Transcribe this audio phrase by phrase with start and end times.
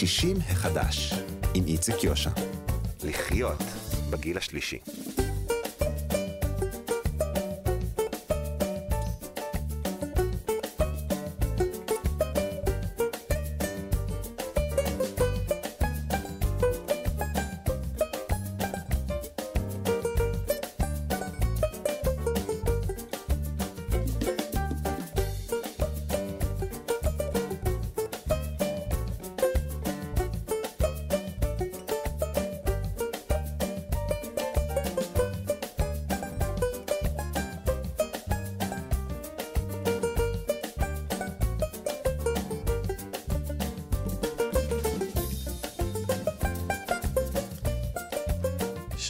[0.00, 1.14] 60 החדש,
[1.54, 2.30] עם איציק יושע.
[3.04, 3.62] לחיות
[4.10, 4.78] בגיל השלישי.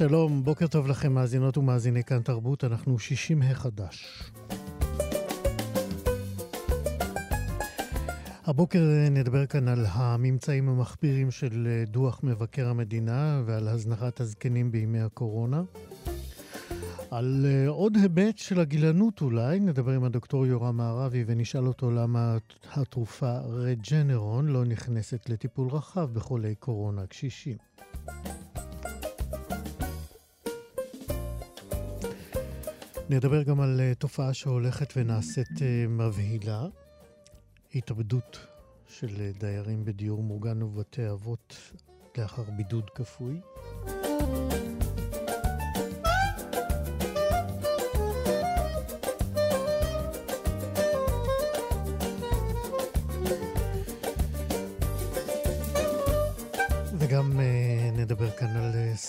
[0.00, 4.22] שלום, בוקר טוב לכם, מאזינות ומאזיני כאן תרבות, אנחנו 60 החדש.
[8.44, 15.62] הבוקר נדבר כאן על הממצאים המחפירים של דוח מבקר המדינה ועל הזנחת הזקנים בימי הקורונה.
[17.10, 22.36] על עוד היבט של הגילנות אולי, נדבר עם הדוקטור יורם מערבי ונשאל אותו למה
[22.72, 27.56] התרופה רג'נרון לא נכנסת לטיפול רחב בחולי קורונה קשישים.
[33.12, 36.66] נדבר גם על uh, תופעה שהולכת ונעשית uh, מבהילה,
[37.74, 38.46] התאבדות
[38.88, 41.56] של uh, דיירים בדיור מוגן ובבתי אבות
[42.18, 43.40] לאחר בידוד כפוי.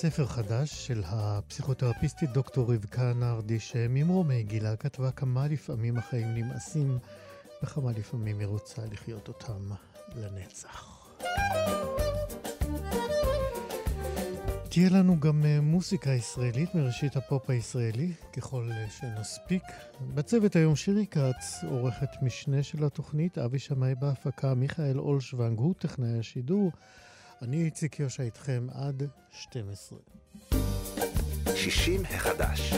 [0.01, 6.97] ספר חדש של הפסיכותרפיסטית דוקטור רבקה נרדי, שממרומי גילה כתבה כמה לפעמים החיים נמאסים
[7.63, 9.71] וכמה לפעמים היא רוצה לחיות אותם
[10.15, 11.07] לנצח.
[14.69, 19.63] תהיה לנו גם uh, מוסיקה ישראלית מראשית הפופ הישראלי, ככל uh, שנספיק.
[20.13, 26.19] בצוות היום שירי כץ, עורכת משנה של התוכנית, אבי שמאי בהפקה, מיכאל אולשוונג הוא טכנאי
[26.19, 26.71] השידור.
[27.41, 29.99] אני איציק יושע איתכם עד 12.
[31.55, 32.73] 60 החדש.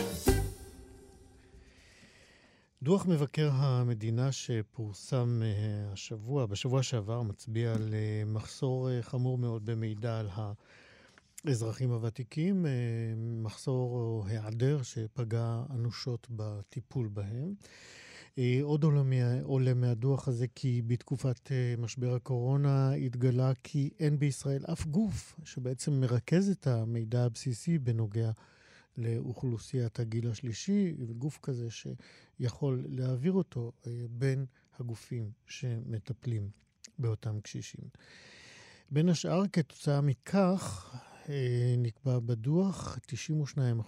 [2.83, 5.41] דוח מבקר המדינה שפורסם
[5.93, 7.93] השבוע, בשבוע שעבר, מצביע על
[8.25, 10.29] מחסור חמור מאוד במידע על
[11.45, 12.65] האזרחים הוותיקים,
[13.43, 17.53] מחסור או היעדר שפגע אנושות בטיפול בהם.
[18.61, 19.01] עוד עולה,
[19.43, 26.49] עולה מהדוח הזה כי בתקופת משבר הקורונה התגלה כי אין בישראל אף גוף שבעצם מרכז
[26.49, 28.31] את המידע הבסיסי בנוגע
[28.97, 33.71] לאוכלוסיית הגיל השלישי, וגוף כזה שיכול להעביר אותו
[34.09, 34.45] בין
[34.79, 36.49] הגופים שמטפלים
[36.99, 37.85] באותם קשישים.
[38.91, 40.95] בין השאר, כתוצאה מכך,
[41.77, 42.97] נקבע בדוח,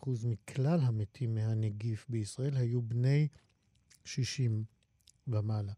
[0.03, 3.27] 92% מכלל המתים מהנגיף בישראל היו בני
[4.05, 4.63] 60
[5.27, 5.73] ומעלה.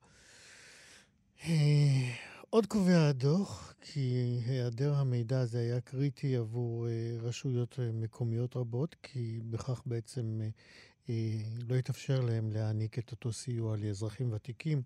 [2.50, 6.88] עוד קובע הדוח כי היעדר המידע הזה היה קריטי עבור
[7.22, 10.42] רשויות מקומיות רבות, כי בכך בעצם
[11.70, 14.82] לא התאפשר להם להעניק את אותו סיוע לאזרחים ותיקים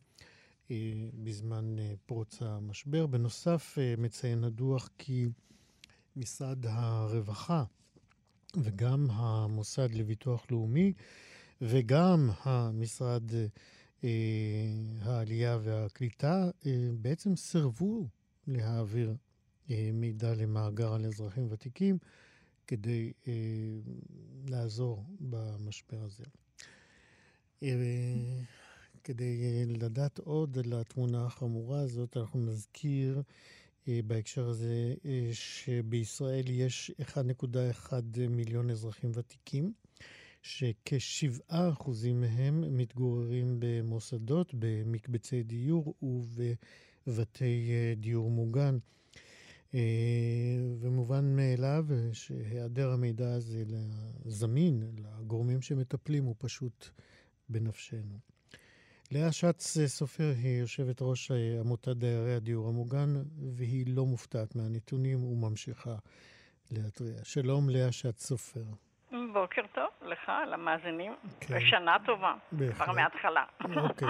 [1.24, 1.75] בזמן
[2.06, 3.06] פרוץ המשבר.
[3.06, 5.28] בנוסף, מציין הדוח כי
[6.16, 7.63] משרד הרווחה
[8.57, 10.94] וגם המוסד לביטוח לאומי
[11.61, 13.23] וגם המשרד
[14.03, 14.09] אה,
[15.01, 18.07] העלייה והקליטה אה, בעצם סירבו
[18.47, 19.16] להעביר
[19.71, 21.97] אה, מידע למאגר על אזרחים ותיקים
[22.67, 23.33] כדי אה,
[24.47, 26.23] לעזור במשבר הזה.
[27.63, 27.69] אה,
[29.03, 33.21] כדי אה, לדעת עוד על התמונה החמורה הזאת, אנחנו נזכיר
[33.88, 34.94] אה, בהקשר הזה
[35.33, 37.94] שבישראל יש 1.1
[38.29, 39.73] מיליון אזרחים ותיקים.
[40.41, 48.77] שכשבעה אחוזים מהם מתגוררים במוסדות, במקבצי דיור ובבתי דיור מוגן.
[50.80, 53.63] ומובן מאליו שהיעדר המידע הזה
[54.25, 56.89] זמין לגורמים שמטפלים הוא פשוט
[57.50, 58.19] בנפשנו.
[59.12, 63.24] לאה שץ סופר היא יושבת ראש עמותת דיירי הדיור המוגן,
[63.56, 65.95] והיא לא מופתעת מהנתונים וממשיכה
[66.71, 67.24] להתריע.
[67.24, 68.65] שלום, לאה שץ סופר.
[69.34, 71.54] בוקר טוב לך, למאזינים, כן.
[71.58, 72.75] ושנה טובה, בהחלט.
[72.75, 73.44] כבר מההתחלה.
[73.75, 74.08] אוקיי.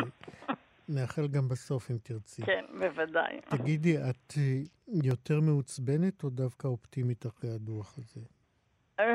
[0.95, 2.41] נאחל גם בסוף אם תרצי.
[2.45, 3.39] כן, בוודאי.
[3.49, 4.33] תגידי, את
[5.03, 8.21] יותר מעוצבנת או דווקא אופטימית אחרי הדוח הזה?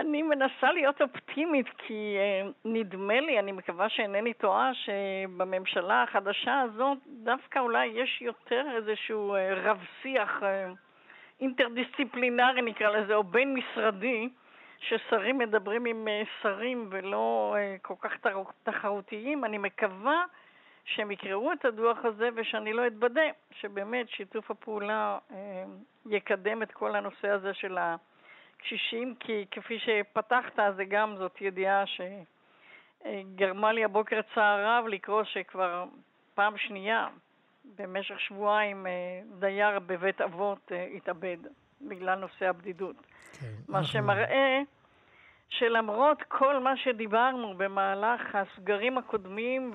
[0.00, 6.98] אני מנסה להיות אופטימית, כי uh, נדמה לי, אני מקווה שאינני טועה, שבממשלה החדשה הזאת
[7.24, 9.38] דווקא אולי יש יותר איזשהו uh,
[9.68, 10.42] רב-שיח
[11.40, 14.28] אינטרדיסציפלינרי, נקרא לזה, או בין-משרדי,
[14.78, 18.12] ששרים מדברים עם uh, שרים ולא uh, כל כך
[18.62, 19.44] תחרותיים.
[19.44, 20.24] אני מקווה
[20.84, 23.22] שהם יקראו את הדוח הזה ושאני לא אתבדה,
[23.60, 25.34] שבאמת שיתוף הפעולה uh,
[26.10, 27.96] יקדם את כל הנושא הזה של ה...
[28.58, 35.84] קשישים, כי כפי שפתחת, זה גם זאת ידיעה שגרמה לי הבוקר צער רב לקרוא שכבר
[36.34, 37.08] פעם שנייה
[37.78, 38.92] במשך שבועיים אה,
[39.38, 41.36] דייר בבית אבות אה, התאבד
[41.80, 42.96] בגלל נושא הבדידות.
[43.40, 43.92] כן, מה אנחנו...
[43.92, 44.60] שמראה
[45.48, 49.72] שלמרות כל מה שדיברנו במהלך הסגרים הקודמים,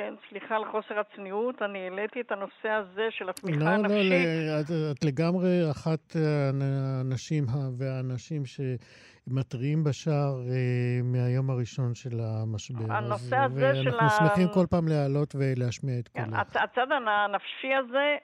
[0.00, 4.12] כן, סליחה על חוסר הצניעות, אני העליתי את הנושא הזה של התמיכה לא, הנפשית.
[4.12, 7.44] לא, לא, את, את לגמרי אחת האנשים
[7.78, 12.92] והאנשים שמתריעים בשער אה, מהיום הראשון של המשבר.
[12.92, 13.92] הנושא הזה של ה...
[13.92, 16.56] ואנחנו שמחים כל פעם להעלות ולהשמיע את כן, קולך.
[16.56, 18.16] הצד הנפשי הזה,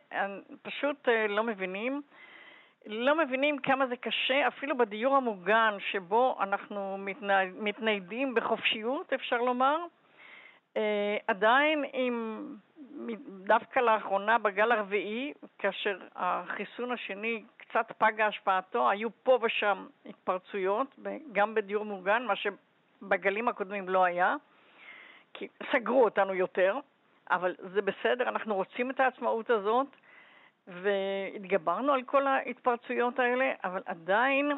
[0.62, 2.02] פשוט אה, לא מבינים.
[2.86, 6.98] לא מבינים כמה זה קשה, אפילו בדיור המוגן, שבו אנחנו
[7.54, 9.76] מתניידים בחופשיות, אפשר לומר,
[11.26, 12.46] עדיין עם,
[13.28, 20.96] דווקא לאחרונה בגל הרביעי, כאשר החיסון השני קצת פגה השפעתו, היו פה ושם התפרצויות,
[21.32, 24.36] גם בדיור מוגן, מה שבגלים הקודמים לא היה,
[25.34, 26.78] כי סגרו אותנו יותר,
[27.30, 29.86] אבל זה בסדר, אנחנו רוצים את העצמאות הזאת,
[30.66, 34.52] והתגברנו על כל ההתפרצויות האלה, אבל עדיין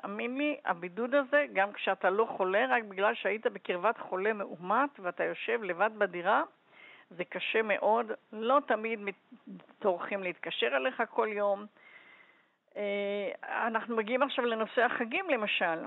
[0.00, 5.24] תאמין לי, הבידוד הזה, גם כשאתה לא חולה, רק בגלל שהיית בקרבת חולה מאומת ואתה
[5.24, 6.42] יושב לבד בדירה,
[7.10, 8.12] זה קשה מאוד.
[8.32, 9.00] לא תמיד
[9.78, 11.66] טורחים להתקשר אליך כל יום.
[12.76, 13.32] אה,
[13.66, 15.84] אנחנו מגיעים עכשיו לנושא החגים למשל.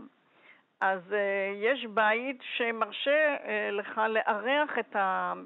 [0.81, 1.15] אז uh,
[1.55, 4.95] יש בית שמרשה uh, לך לארח את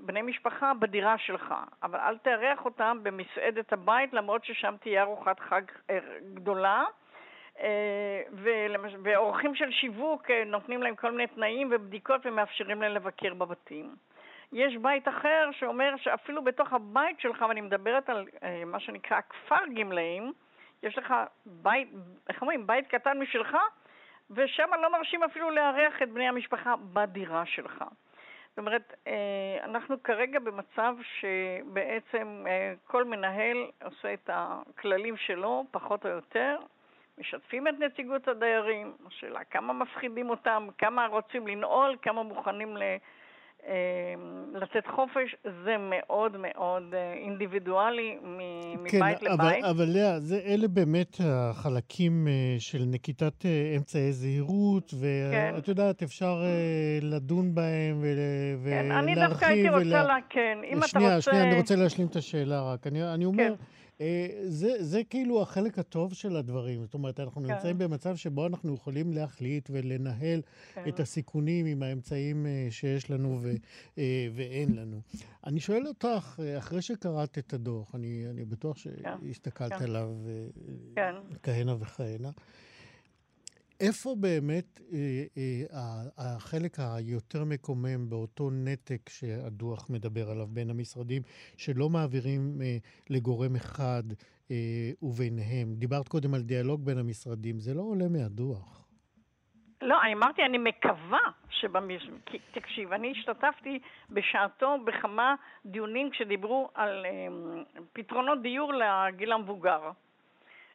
[0.01, 1.53] בני משפחה בדירה שלך,
[1.83, 5.61] אבל אל תארח אותם במסעדת הבית, למרות ששם תהיה ארוחת חג
[6.33, 6.83] גדולה.
[7.59, 8.21] אה,
[9.03, 13.95] ואורחים של שיווק אה, נותנים להם כל מיני תנאים ובדיקות ומאפשרים להם לבקר בבתים.
[14.53, 19.61] יש בית אחר שאומר שאפילו בתוך הבית שלך, ואני מדברת על אה, מה שנקרא כפר
[19.75, 20.33] גמלאים,
[20.83, 21.13] יש לך
[21.45, 21.87] בית,
[22.29, 23.57] איך אומרים, בית קטן משלך,
[24.31, 27.83] ושם לא מרשים אפילו לארח את בני המשפחה בדירה שלך.
[28.49, 28.93] זאת אומרת,
[29.63, 32.45] אנחנו כרגע במצב שבעצם
[32.87, 36.57] כל מנהל עושה את הכללים שלו, פחות או יותר,
[37.19, 42.81] משתפים את נציגות הדיירים, השאלה כמה מפחידים אותם, כמה רוצים לנעול, כמה מוכנים ל...
[43.67, 44.13] אה,
[44.53, 49.23] לתת חופש, זה מאוד מאוד אה, אינדיבידואלי מבית כן, לבית.
[49.23, 53.45] אבל, אבל לאה, זה, אלה באמת החלקים אה, של נקיטת
[53.77, 55.71] אמצעי זהירות, ואת כן.
[55.71, 56.43] יודעת, אפשר
[57.01, 58.85] לדון בהם ולהרחיב.
[58.85, 60.17] כן, אני דווקא הייתי רוצה, ולה...
[60.29, 60.87] כן, אם אתה רוצה...
[60.87, 62.87] שנייה, שנייה, אני רוצה להשלים את השאלה רק.
[62.87, 63.47] אני, אני אומר...
[63.57, 63.78] כן.
[64.01, 66.81] אה, זה, זה כאילו החלק הטוב של הדברים.
[66.81, 67.53] זאת אומרת, אנחנו כן.
[67.53, 70.41] נמצאים במצב שבו אנחנו יכולים להחליט ולנהל
[70.73, 70.83] כן.
[70.87, 73.51] את הסיכונים עם האמצעים אה, שיש לנו ו,
[73.97, 75.01] אה, ואין לנו.
[75.45, 78.91] אני שואל אותך, אחרי שקראת את הדוח, אני, אני בטוח כן.
[79.23, 79.83] שהסתכלת כן.
[79.83, 80.09] עליו
[80.95, 81.15] כן.
[81.43, 82.29] כהנה וכהנה,
[83.79, 84.97] איפה באמת אה,
[85.37, 91.21] אה, החלק היותר מקומם באותו נתק שהדוח מדבר עליו בין המשרדים,
[91.57, 92.77] שלא מעבירים אה,
[93.09, 94.03] לגורם אחד
[94.51, 94.55] אה,
[95.01, 95.75] וביניהם?
[95.75, 98.85] דיברת קודם על דיאלוג בין המשרדים, זה לא עולה מהדוח.
[99.81, 101.19] לא, אני אמרתי, אני מקווה
[101.49, 102.09] שבמש...
[102.53, 107.27] תקשיב, אני השתתפתי בשעתו בכמה דיונים כשדיברו על אה,
[107.93, 109.91] פתרונות דיור לגיל המבוגר.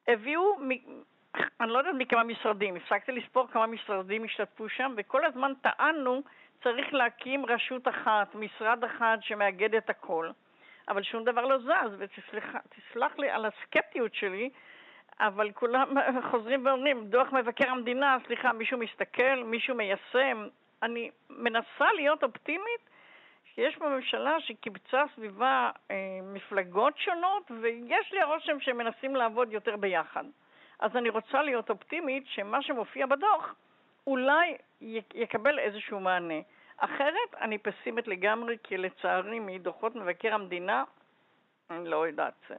[0.08, 0.42] הביאו
[1.60, 6.22] אני לא יודעת מכמה משרדים, הפסקתי לספור כמה משרדים השתתפו שם, וכל הזמן טענו
[6.62, 10.30] צריך להקים רשות אחת, משרד אחד שמאגד את הכל,
[10.88, 14.50] אבל שום דבר לא זז, ותסלח לי על הסקפטיות שלי,
[15.20, 15.94] אבל כולם
[16.30, 20.48] חוזרים ואומרים, דוח מבקר המדינה, סליחה, מישהו מסתכל, מישהו מיישם.
[20.82, 22.90] אני מנסה להיות אופטימית,
[23.54, 30.24] שיש בממשלה שקיבצה סביבה אה, מפלגות שונות, ויש לי הרושם שהם מנסים לעבוד יותר ביחד.
[30.78, 33.54] אז אני רוצה להיות אופטימית שמה שמופיע בדוח
[34.06, 34.56] אולי
[35.14, 36.40] יקבל איזשהו מענה.
[36.76, 40.84] אחרת אני פסימית לגמרי, כי לצערי מדוחות מבקר המדינה,
[41.70, 42.56] אני לא יודעת, אה,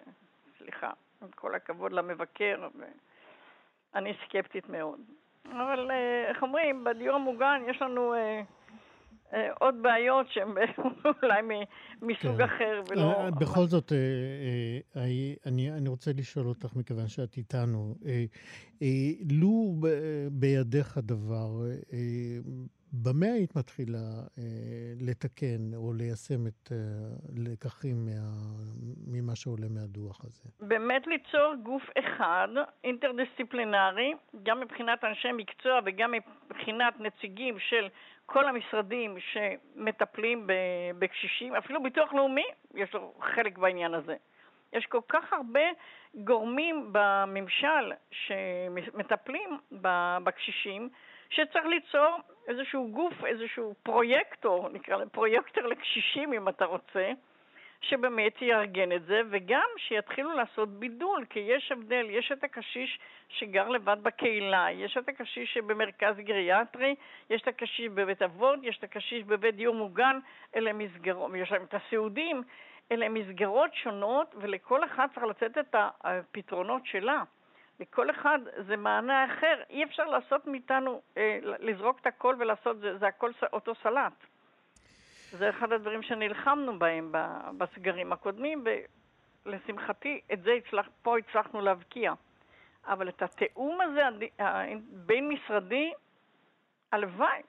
[0.57, 0.91] סליחה,
[1.21, 2.67] עם כל הכבוד למבקר,
[3.95, 4.99] אני סקפטית מאוד.
[5.51, 8.41] אבל אה, איך אומרים, בדיור המוגן יש לנו אה,
[9.59, 10.49] עוד בעיות שהן
[11.23, 11.41] אולי
[12.01, 12.41] מסוג כן.
[12.41, 13.01] אחר ולא...
[13.01, 13.91] אה, בכל זאת,
[15.75, 17.95] אני רוצה לשאול אותך, מכיוון שאת איתנו,
[19.29, 19.75] לו
[20.31, 21.49] בידיך דבר,
[23.03, 23.97] במה היית מתחילה
[24.37, 24.43] אה,
[25.01, 26.71] לתקן או ליישם את
[27.29, 28.21] הלקחים אה, מה,
[29.07, 30.49] ממה שעולה מהדוח הזה?
[30.59, 32.47] באמת ליצור גוף אחד,
[32.83, 34.13] אינטרדיסציפלינרי,
[34.43, 36.11] גם מבחינת אנשי מקצוע וגם
[36.49, 37.87] מבחינת נציגים של
[38.25, 40.47] כל המשרדים שמטפלים
[40.99, 44.15] בקשישים, אפילו ביטוח לאומי יש לו חלק בעניין הזה.
[44.73, 45.61] יש כל כך הרבה
[46.15, 49.57] גורמים בממשל שמטפלים
[50.23, 50.89] בקשישים,
[51.29, 52.17] שצריך ליצור
[52.47, 57.11] איזשהו גוף, איזשהו פרויקטור, נקרא לזה פרויקטור לקשישים אם אתה רוצה,
[57.81, 63.69] שבאמת יארגן את זה, וגם שיתחילו לעשות בידול, כי יש הבדל, יש את הקשיש שגר
[63.69, 66.95] לבד בקהילה, יש את הקשיש שבמרכז גריאטרי,
[67.29, 70.19] יש את הקשיש בבית אבות, יש את הקשיש בבית דיור מוגן,
[70.55, 72.43] אלה מסגרות, ויש להם את הסיעודים,
[72.91, 77.23] אלה מסגרות שונות, ולכל אחד צריך לתת את הפתרונות שלה.
[77.79, 79.61] לכל אחד זה מענה אחר.
[79.69, 84.13] אי אפשר לעשות מאיתנו, אה, לזרוק את הכל ולעשות, זה, זה הכל אותו סלט.
[85.37, 87.11] זה אחד הדברים שנלחמנו בהם
[87.57, 88.63] בסגרים הקודמים,
[89.45, 92.13] ולשמחתי, את זה הצלח, פה הצלחנו להבקיע.
[92.87, 94.01] אבל את התיאום הזה
[94.89, 95.93] בין משרדי,
[96.91, 97.41] הלוואי,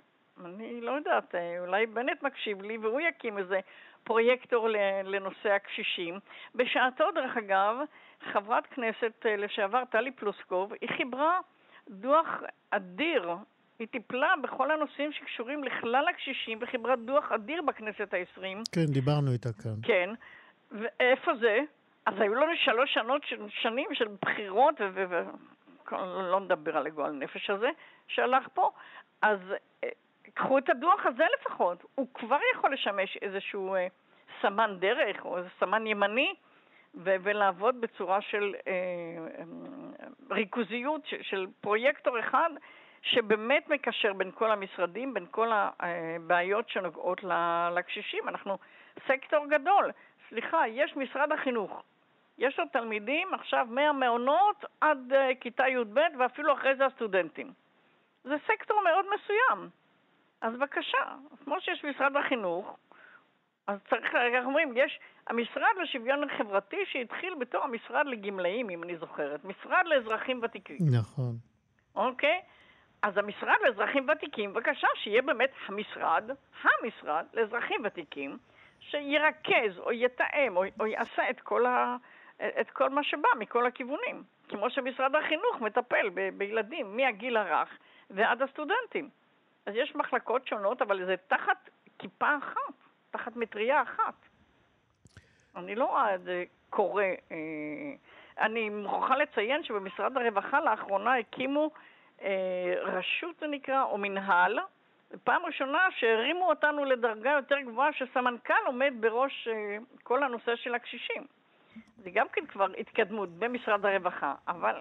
[0.44, 3.60] אני לא יודעת, אולי בנט מקשיב לי והוא יקים איזה
[4.04, 4.68] פרויקטור
[5.04, 6.18] לנושא הקשישים.
[6.54, 7.76] בשעתו, דרך אגב,
[8.32, 11.40] חברת כנסת אה, לשעבר טלי פלוסקוב, היא חיברה
[11.88, 12.28] דוח
[12.70, 13.34] אדיר.
[13.78, 18.62] היא טיפלה בכל הנושאים שקשורים לכלל הקשישים וחיברה דוח אדיר בכנסת העשרים.
[18.72, 19.74] כן, דיברנו איתה כאן.
[19.82, 20.10] כן.
[20.72, 21.60] ואיפה זה?
[22.06, 24.74] אז היו לנו שלוש שנות, שנים של בחירות,
[25.92, 27.68] ולא נדבר על הגועל נפש הזה
[28.08, 28.70] שהלך פה.
[29.22, 29.38] אז
[29.84, 29.88] אה,
[30.34, 31.84] קחו את הדוח הזה לפחות.
[31.94, 33.86] הוא כבר יכול לשמש איזשהו אה,
[34.42, 36.34] סמן דרך או איזה סמן ימני
[36.94, 39.44] ו- ולעבוד בצורה של אה, אה,
[40.30, 42.50] ריכוזיות, של, של פרויקטור אחד
[43.10, 47.20] שבאמת מקשר בין כל המשרדים, בין כל הבעיות שנוגעות
[47.74, 48.28] לקשישים.
[48.28, 48.58] אנחנו
[49.08, 49.90] סקטור גדול.
[50.28, 51.82] סליחה, יש משרד החינוך.
[52.38, 57.52] יש לו תלמידים עכשיו מהמעונות עד uh, כיתה י"ב ואפילו אחרי זה הסטודנטים.
[58.24, 59.70] זה סקטור מאוד מסוים.
[60.40, 60.98] אז בבקשה,
[61.44, 62.78] כמו שיש משרד החינוך,
[63.66, 69.44] אז צריך, איך אומרים, יש המשרד לשוויון חברתי שהתחיל בתור המשרד לגמלאים, אם אני זוכרת,
[69.44, 70.78] משרד לאזרחים ותיקים.
[70.98, 71.32] נכון.
[71.96, 72.40] אוקיי?
[73.02, 76.30] אז המשרד לאזרחים ותיקים, בבקשה, שיהיה באמת המשרד,
[76.62, 78.38] המשרד לאזרחים ותיקים,
[78.80, 81.96] שירכז או יתאם או, או יעשה את כל, ה,
[82.60, 84.22] את כל מה שבא מכל הכיוונים.
[84.48, 87.68] כמו שמשרד החינוך מטפל ב, בילדים מהגיל הרך
[88.10, 89.10] ועד הסטודנטים.
[89.66, 92.74] אז יש מחלקות שונות, אבל זה תחת כיפה אחת,
[93.10, 94.14] תחת מטריה אחת.
[95.56, 97.12] אני לא רואה את זה קורה.
[97.32, 97.36] אה,
[98.40, 101.70] אני מוכרחה לציין שבמשרד הרווחה לאחרונה הקימו
[102.82, 104.58] רשות, זה נקרא, או מנהל,
[105.24, 111.26] פעם ראשונה שהרימו אותנו לדרגה יותר גבוהה שסמנכ"ל עומד בראש אה, כל הנושא של הקשישים.
[111.96, 114.80] זה גם כן כבר התקדמות במשרד הרווחה, אבל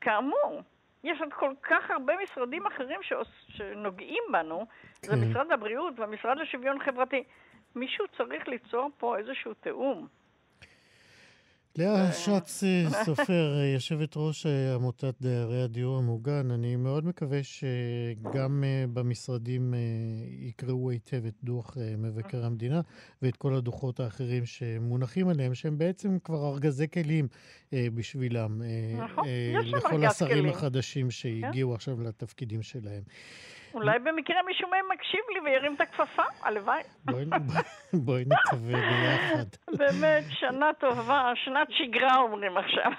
[0.00, 0.62] כאמור,
[1.04, 3.00] יש עוד כל כך הרבה משרדים אחרים
[3.48, 4.66] שנוגעים בנו,
[5.02, 5.30] זה כן.
[5.30, 7.24] משרד הבריאות והמשרד לשוויון חברתי.
[7.74, 10.06] מישהו צריך ליצור פה איזשהו תיאום.
[11.78, 17.38] לאה שץ אה, סופר, אה, יושבת ראש אה, עמותת דיירי הדיור המוגן, אני מאוד מקווה
[17.42, 19.74] שגם במשרדים
[20.40, 22.80] יקראו היטב את דוח מבקר המדינה
[23.22, 27.28] ואת כל הדוחות האחרים שמונחים עליהם, שהם בעצם כבר ארגזי כלים
[27.72, 28.62] בשבילם,
[28.98, 29.24] נכון,
[29.64, 33.02] לכל השרים החדשים שהגיעו עכשיו לתפקידים שלהם.
[33.74, 36.82] אולי במקרה מישהו מהם מקשיב לי וירים את הכפפה, הלוואי.
[37.92, 39.69] בואי נקווה ביחד.
[39.80, 42.90] באמת, שנה טובה, שנת שגרה אומרים עכשיו.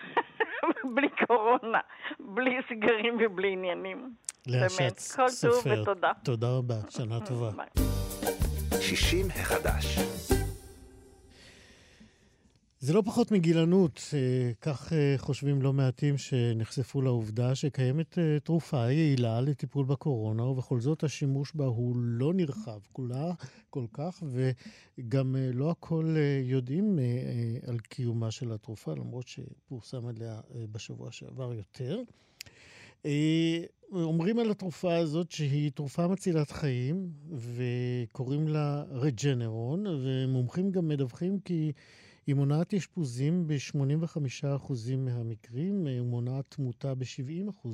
[0.96, 1.80] בלי קורונה,
[2.20, 4.14] בלי סגרים ובלי עניינים.
[4.48, 6.12] לאה שץ, סופר, כל טוב ותודה.
[6.24, 7.50] תודה רבה, שנה טובה.
[8.82, 9.98] 60 החדש.
[12.82, 18.92] זה לא פחות מגילנות, אה, כך אה, חושבים לא מעטים שנחשפו לעובדה שקיימת אה, תרופה
[18.92, 23.32] יעילה לטיפול בקורונה, ובכל זאת השימוש בה הוא לא נרחב כולה
[23.70, 24.24] כל כך,
[24.98, 27.00] וגם לא הכל יודעים
[27.68, 30.40] על קיומה של התרופה, למרות שפורסם עליה
[30.72, 32.00] בשבוע שעבר יותר.
[33.92, 41.72] אומרים על התרופה הזאת שהיא תרופה מצילת חיים, וקוראים לה רג'נרון, ומומחים גם מדווחים כי...
[42.28, 47.68] היא מונעת אשפוזים ב-85% מהמקרים, היא מונעת תמותה ב-70%.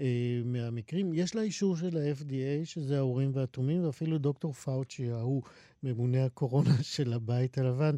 [0.00, 1.14] אה, מהמקרים.
[1.14, 5.42] יש לה אישור של ה-FDA, שזה האורים והתומים, ואפילו דוקטור פאוצ'י, ההוא,
[5.82, 7.96] ממונה הקורונה של הבית הלבן,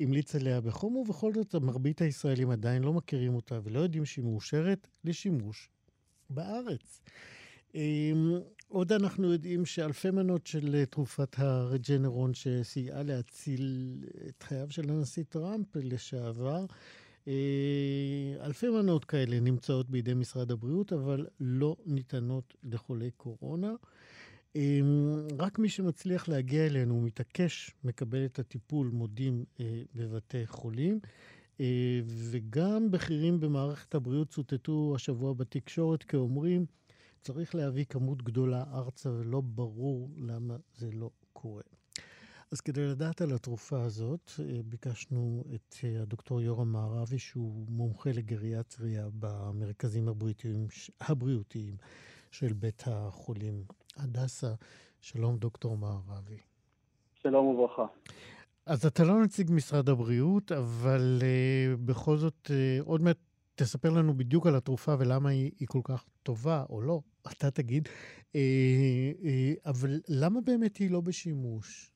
[0.00, 4.88] המליץ עליה בחום, ובכל זאת מרבית הישראלים עדיין לא מכירים אותה ולא יודעים שהיא מאושרת
[5.04, 5.70] לשימוש
[6.30, 7.00] בארץ.
[8.68, 13.94] עוד אנחנו יודעים שאלפי מנות של אה, תרופת הרג'נרון שסייעה להציל
[14.28, 16.66] את חייו של הנשיא טראמפ לשעבר,
[17.28, 17.32] אה,
[18.40, 23.72] אלפי מנות כאלה נמצאות בידי משרד הבריאות, אבל לא ניתנות לחולי קורונה.
[24.56, 31.00] אמ, רק מי שמצליח להגיע אלינו ומתעקש מקבל את הטיפול, מודים אה, בבתי חולים.
[32.06, 36.66] וגם בכירים במערכת הבריאות צוטטו השבוע בתקשורת כאומרים,
[37.26, 41.62] צריך להביא כמות גדולה ארצה, ולא ברור למה זה לא קורה.
[42.52, 48.10] אז כדי לדעת על התרופה הזאת, אה, ביקשנו את אה, הדוקטור יורם מערבי, שהוא מומחה
[48.10, 50.66] לגריאטריה במרכזים הבריאותיים,
[51.00, 51.76] הבריאותיים
[52.30, 53.64] של בית החולים
[53.96, 54.54] הדסה.
[55.00, 56.38] שלום, דוקטור מערבי.
[57.14, 57.86] שלום וברכה.
[58.66, 63.18] אז אתה לא נציג משרד הבריאות, אבל uh, בכל זאת, uh, עוד מעט
[63.54, 67.00] תספר לנו בדיוק על התרופה ולמה היא, היא כל כך טובה או לא,
[67.32, 67.88] אתה תגיד.
[68.36, 68.40] אה,
[69.24, 71.90] אה, אבל למה באמת היא לא בשימוש?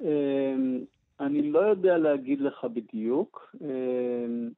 [0.00, 0.84] אמ,
[1.20, 3.54] אני לא יודע להגיד לך בדיוק.
[3.60, 4.50] אמ,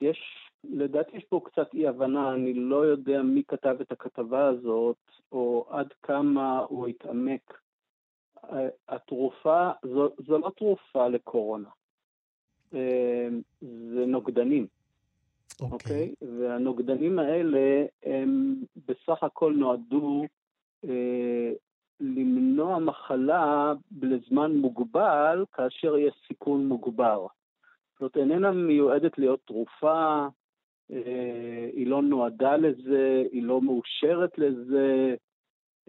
[0.00, 0.18] יש,
[0.64, 4.96] לדעתי יש פה קצת אי הבנה, אני לא יודע מי כתב את הכתבה הזאת,
[5.32, 7.62] או עד כמה הוא התעמק.
[8.88, 11.68] התרופה, זו, זו לא תרופה לקורונה.
[12.72, 14.66] אמ, זה נוגדנים.
[15.60, 15.68] אוקיי.
[15.68, 15.72] Okay.
[15.72, 16.14] אוקיי?
[16.22, 16.26] Okay?
[16.40, 18.54] והנוגדנים האלה הם
[18.88, 20.24] בסך הכל נועדו
[20.84, 21.52] אה,
[22.00, 27.26] למנוע מחלה לזמן מוגבל כאשר יש סיכון מוגבר.
[28.00, 30.26] זאת איננה מיועדת להיות תרופה,
[30.92, 35.14] אה, היא לא נועדה לזה, היא לא מאושרת לזה,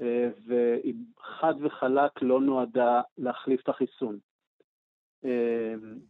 [0.01, 4.17] אה, והיא חד וחלק לא נועדה להחליף את החיסון.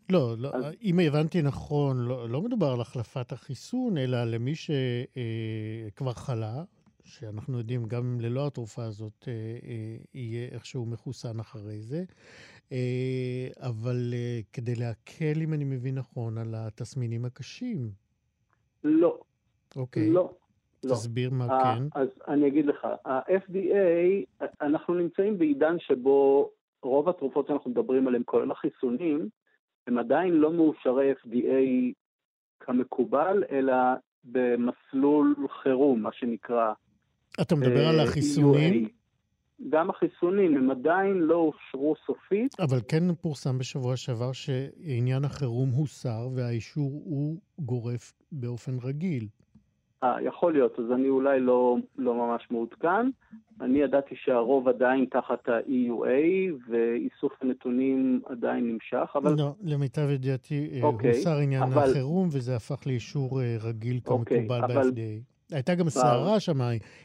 [0.09, 0.65] לא, לא אז...
[0.83, 6.63] אם הבנתי נכון, לא, לא מדובר על החלפת החיסון, אלא למי שכבר אה, חלה,
[7.03, 12.03] שאנחנו יודעים גם ללא התרופה הזאת אה, אה, יהיה איכשהו מחוסן אחרי זה,
[12.71, 17.91] אה, אבל אה, כדי להקל, אם אני מבין נכון, על התסמינים הקשים.
[18.83, 19.19] לא.
[19.75, 20.09] אוקיי.
[20.09, 20.33] לא.
[20.83, 20.93] לא.
[20.93, 21.99] תסביר מה 아, כן.
[22.01, 26.49] אז אני אגיד לך, ה-FDA, אנחנו נמצאים בעידן שבו
[26.83, 29.29] רוב התרופות שאנחנו מדברים עליהן, כולל החיסונים,
[29.87, 31.93] הם עדיין לא מאושרי FDA
[32.59, 33.73] כמקובל, אלא
[34.23, 36.73] במסלול חירום, מה שנקרא.
[37.41, 38.89] אתה מדבר על אה, החיסונים?
[39.69, 42.59] גם החיסונים, הם עדיין לא אושרו סופית.
[42.59, 49.27] אבל כן פורסם בשבוע שעבר שעניין החירום הוסר והאישור הוא גורף באופן רגיל.
[50.03, 53.09] אה, יכול להיות, אז אני אולי לא, לא ממש מעודכן.
[53.61, 59.35] אני ידעתי שהרוב עדיין תחת ה-EUA, ואיסוף הנתונים עדיין נמשך, אבל...
[59.37, 61.89] לא, למיטב ידיעתי, אה, אוקיי, הוסר עניין אבל...
[61.89, 64.91] החירום, וזה הפך לאישור אה, רגיל אוקיי, כמקובל אבל...
[64.91, 65.55] ב-FDA.
[65.55, 66.59] הייתה גם סערה שם,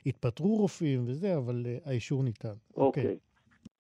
[0.07, 2.55] התפטרו רופאים וזה, אבל אה, האישור ניתן.
[2.77, 3.17] אוקיי.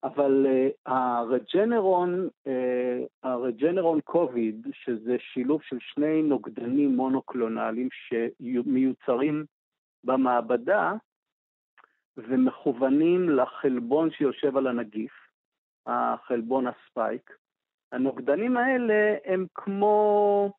[0.04, 2.50] אבל uh, הרג'נרון, uh,
[3.22, 9.44] הרג'נרון קוביד, שזה שילוב של שני נוגדנים מונוקלונליים שמיוצרים
[10.04, 10.92] במעבדה
[12.16, 15.12] ומכוונים לחלבון שיושב על הנגיף,
[15.86, 17.32] החלבון הספייק.
[17.92, 20.52] הנוגדנים האלה הם כמו,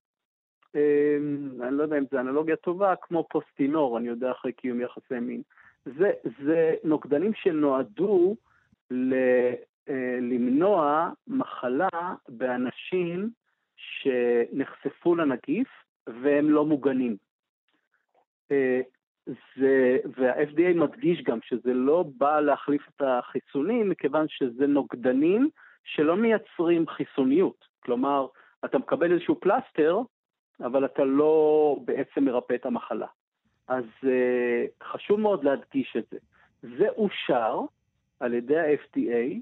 [0.67, 5.19] um, אני לא יודע אם זו אנלוגיה טובה, כמו פוסטינור, אני יודע אחרי קיום יחסי
[5.21, 5.41] מין.
[5.85, 6.11] זה,
[6.45, 8.48] זה נוגדנים שנועדו אה,
[10.21, 13.29] למנוע מחלה באנשים
[13.75, 15.67] שנחשפו לנגיף
[16.07, 17.17] והם לא מוגנים.
[18.51, 18.81] אה,
[19.57, 25.49] זה, וה-FDA מדגיש גם שזה לא בא להחליף את החיסונים, מכיוון שזה נוגדנים
[25.83, 27.65] שלא מייצרים חיסוניות.
[27.79, 28.27] כלומר,
[28.65, 30.01] אתה מקבל איזשהו פלסטר,
[30.59, 33.07] אבל אתה לא בעצם מרפא את המחלה.
[33.67, 36.17] אז uh, חשוב מאוד להדגיש את זה.
[36.61, 37.59] זה אושר
[38.19, 39.39] על ידי ה-FDA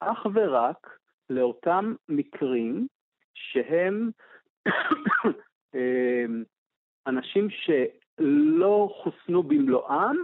[0.00, 0.98] אך ורק
[1.30, 2.86] לאותם מקרים
[3.34, 4.10] שהם
[5.74, 6.44] אמ,
[7.06, 10.16] אנשים שלא חוסנו במלואם,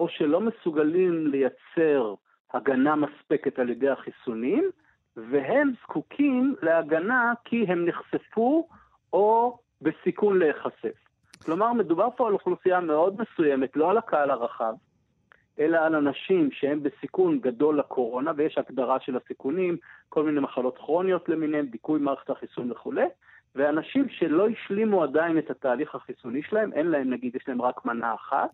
[0.00, 2.14] או שלא מסוגלים לייצר
[2.52, 4.70] הגנה מספקת על ידי החיסונים,
[5.16, 8.68] והם זקוקים להגנה כי הם נחשפו
[9.12, 10.94] או בסיכון להיחשף.
[11.44, 14.74] כלומר, מדובר פה על אוכלוסייה מאוד מסוימת, לא על הקהל הרחב,
[15.58, 19.76] אלא על אנשים שהם בסיכון גדול לקורונה, ויש הגדרה של הסיכונים,
[20.08, 23.06] כל מיני מחלות כרוניות למיניהן, דיכוי מערכת החיסון וכולי,
[23.54, 28.14] ואנשים שלא השלימו עדיין את התהליך החיסוני שלהם, אין להם, נגיד, יש להם רק מנה
[28.14, 28.50] אחת,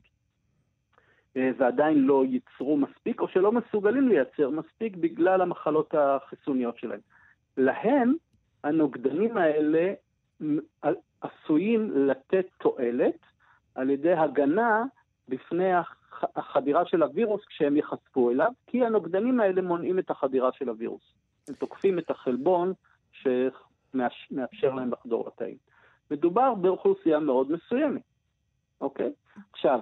[1.36, 7.00] אה, ועדיין לא ייצרו מספיק, או שלא מסוגלים לייצר מספיק בגלל המחלות החיסוניות שלהם.
[7.56, 8.14] להם,
[8.64, 9.92] הנוגדנים האלה
[11.20, 13.18] עשויים לתת תועלת
[13.74, 14.84] על ידי הגנה
[15.28, 15.72] בפני
[16.36, 21.02] החדירה של הווירוס כשהם ייחשפו אליו, כי הנוגדנים האלה מונעים את החדירה של הווירוס.
[21.48, 22.72] הם תוקפים את החלבון
[23.12, 25.56] שמאפשר להם לחדור לתאים.
[26.10, 28.02] מדובר באוכלוסייה מאוד מסוימת,
[28.80, 29.12] אוקיי?
[29.52, 29.80] עכשיו,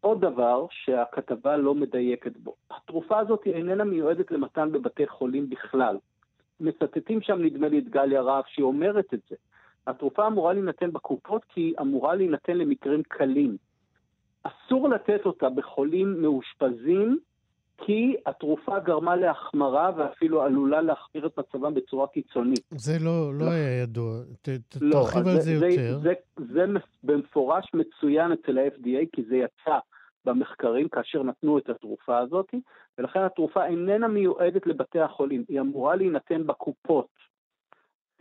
[0.00, 5.98] עוד דבר שהכתבה לא מדייקת בו, התרופה הזאת איננה מיועדת למתן בבתי חולים בכלל.
[6.60, 9.36] מצטטים שם נדמה לי את גליה רהב שהיא אומרת את זה.
[9.86, 13.56] התרופה אמורה להינתן בקופות כי היא אמורה להינתן למקרים קלים.
[14.44, 17.18] אסור לתת אותה בחולים מאושפזים
[17.78, 22.60] כי התרופה גרמה להחמרה ואפילו עלולה להחמיר את מצבם בצורה קיצונית.
[22.70, 23.50] זה לא, לא, לא.
[23.50, 24.20] היה ידוע.
[24.42, 25.98] ת, ת, לא, תרחיב על זה, זה יותר.
[25.98, 26.64] זה, זה, זה
[27.02, 29.78] במפורש מצוין אצל ה-FDA, כי זה יצא
[30.24, 32.54] במחקרים כאשר נתנו את התרופה הזאת,
[32.98, 37.08] ולכן התרופה איננה מיועדת לבתי החולים, היא אמורה להינתן בקופות.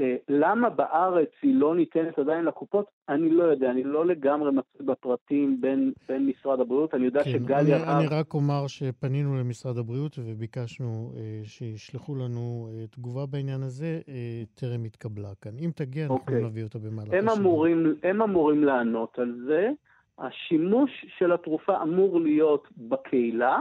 [0.01, 2.85] אה, למה בארץ היא לא ניתנת עדיין לקופות?
[3.09, 7.31] אני לא יודע, אני לא לגמרי מצוי בפרטים בין, בין משרד הבריאות, אני יודע כן,
[7.31, 7.83] שגליה...
[7.83, 14.01] אני, אני רק אומר שפנינו למשרד הבריאות וביקשנו אה, שישלחו לנו אה, תגובה בעניין הזה,
[14.09, 15.51] אה, טרם התקבלה כאן.
[15.59, 16.43] אם תגיע, אנחנו אוקיי.
[16.43, 17.33] נביא אותה במהלך השנה.
[17.33, 19.71] אמורים, הם אמורים לענות על זה.
[20.19, 23.59] השימוש של התרופה אמור להיות בקהילה,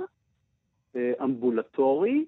[0.96, 2.24] אה, אמבולטורי,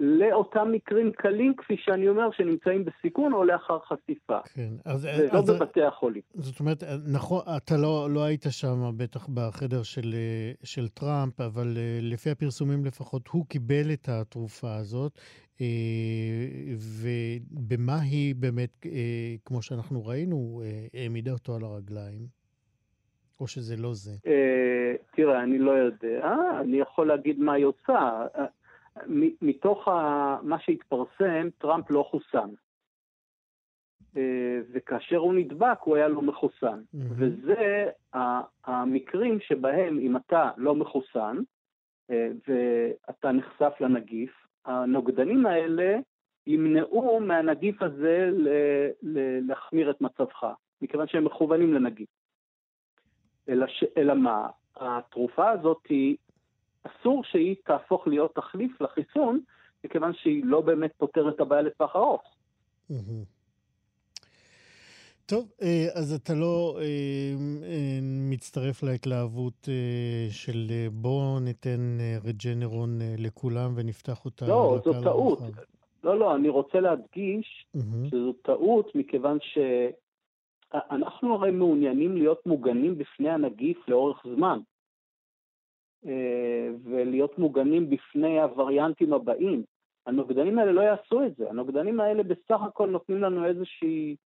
[0.00, 4.38] לאותם מקרים קלים, כפי שאני אומר, שנמצאים בסיכון או לאחר חשיפה.
[4.54, 5.08] כן, אז...
[5.18, 6.22] ולא אז, בבתי החולים.
[6.34, 11.76] זאת אומרת, נכון, אתה לא, לא היית שם בטח בחדר של, אה, של טראמפ, אבל
[12.02, 15.18] לפי הפרסומים לפחות, הוא קיבל את התרופה הזאת,
[17.02, 18.86] ובמה היא באמת,
[19.44, 20.62] כמו שאנחנו ראינו,
[20.94, 22.38] העמידה אותו על הרגליים?
[23.40, 24.10] או שזה לא זה?
[24.26, 28.26] אה, תראה, אני לא יודע, אני יכול להגיד מה היא עושה.
[29.00, 29.06] אה,
[29.42, 29.88] מתוך
[30.42, 32.48] מה שהתפרסם, טראמפ לא חוסן.
[34.16, 36.80] אה, וכאשר הוא נדבק, הוא היה לא מחוסן.
[36.80, 36.98] Mm-hmm.
[37.10, 37.86] וזה
[38.64, 41.36] המקרים שבהם אם אתה לא מחוסן,
[42.48, 45.98] ואתה נחשף לנגיף, הנוגדנים האלה
[46.46, 48.30] ימנעו מהנגיף הזה
[49.48, 50.46] להחמיר את מצבך,
[50.82, 52.08] מכיוון שהם מכוונים לנגיף.
[53.48, 53.84] אלא, ש...
[53.96, 54.48] אלא מה?
[54.76, 56.16] התרופה הזאת היא,
[56.82, 59.40] אסור שהיא תהפוך להיות תחליף לחיסון,
[59.84, 62.22] מכיוון שהיא לא באמת פותרת את הבעיה לטווח ארוך.
[65.26, 66.84] טוב, אה, אז אתה לא אה,
[67.62, 67.98] אה,
[68.30, 69.68] מצטרף להתלהבות
[70.30, 75.38] של בוא ניתן רג'נרון לכולם ונפתח אותה לא, זו טעות.
[76.04, 78.08] לא, לא, אני רוצה להדגיש mm-hmm.
[78.10, 79.58] שזו טעות מכיוון ש...
[80.74, 84.58] אנחנו הרי מעוניינים להיות מוגנים בפני הנגיף לאורך זמן,
[86.84, 89.62] ולהיות מוגנים בפני הווריאנטים הבאים.
[90.06, 94.16] הנוגדנים האלה לא יעשו את זה, הנוגדנים האלה בסך הכל נותנים לנו איזושהי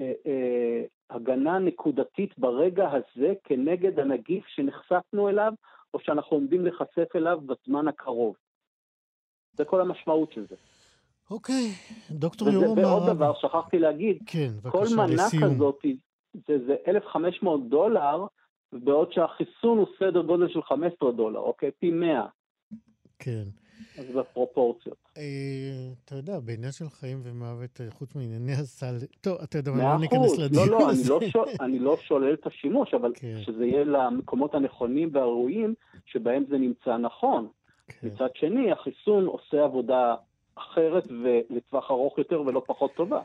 [0.00, 5.52] אה, אה, הגנה נקודתית ברגע הזה כנגד הנגיף שנחשפנו אליו,
[5.94, 8.36] או שאנחנו עומדים להיחשף אליו בזמן הקרוב.
[9.52, 10.56] זה כל המשמעות של זה.
[11.30, 11.72] אוקיי,
[12.10, 12.84] דוקטור יורם מערבי.
[12.84, 15.54] ועוד דבר, שכחתי להגיד, כן, בבקשה, כל מנה לסיום.
[15.54, 15.84] כזאת
[16.46, 18.26] זה, זה 1,500 דולר,
[18.72, 21.70] בעוד שהחיסון הוא סדר גודל של 15 דולר, אוקיי?
[21.70, 22.26] פי 100.
[23.18, 23.44] כן.
[23.98, 24.96] אז בפרופורציות.
[25.16, 25.22] אה,
[26.04, 30.38] אתה יודע, בעניין של חיים ומוות, אה, חוץ מענייני הסל, טוב, אתה יודע, לא ניכנס
[30.38, 31.10] לדיון לא, לא, הזה.
[31.12, 33.40] לא, לא, אני לא שולל את השימוש, אבל כן.
[33.42, 35.74] שזה יהיה למקומות הנכונים והראויים
[36.06, 37.48] שבהם זה נמצא נכון.
[37.88, 38.06] כן.
[38.06, 40.14] מצד שני, החיסון עושה עבודה
[40.54, 43.20] אחרת ולטווח ארוך יותר ולא פחות טובה.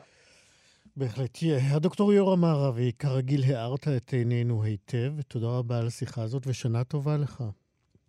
[0.96, 1.38] בהחלט.
[1.70, 7.16] הדוקטור יורם מערבי, כרגיל הערת את עינינו היטב, תודה רבה על השיחה הזאת ושנה טובה
[7.16, 7.44] לך.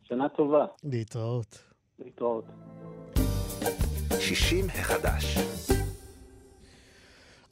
[0.04, 0.66] שנה טובה.
[0.84, 1.64] להתראות.
[2.00, 2.46] להתראות.
[4.20, 5.38] 60 החדש.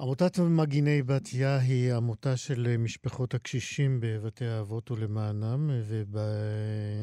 [0.02, 5.70] עמותת מגיני בתיה היא עמותה של משפחות הקשישים בבתי האבות ולמענם,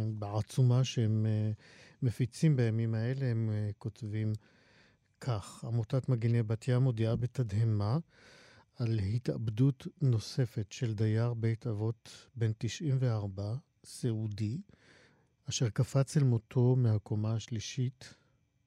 [0.08, 1.50] ובעצומה שהם אה,
[2.02, 4.32] מפיצים בימים האלה הם אה, כותבים
[5.20, 7.98] כך, עמותת מגיני בת ים מודיעה בתדהמה
[8.76, 13.54] על התאבדות נוספת של דייר בית אבות בן 94,
[13.84, 14.60] סיעודי,
[15.48, 18.14] אשר קפץ אל מותו מהקומה השלישית.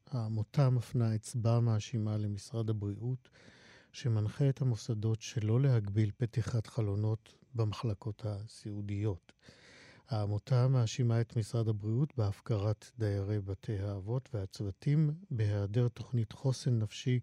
[0.08, 3.30] העמותה מפנה אצבע מאשימה למשרד הבריאות,
[3.92, 9.34] שמנחה את המוסדות שלא להגביל פתיחת חלונות במחלקות הסיעודיות.
[10.10, 17.20] העמותה מאשימה את משרד הבריאות בהפקרת דיירי בתי האבות והצוותים בהיעדר תוכנית חוסן נפשי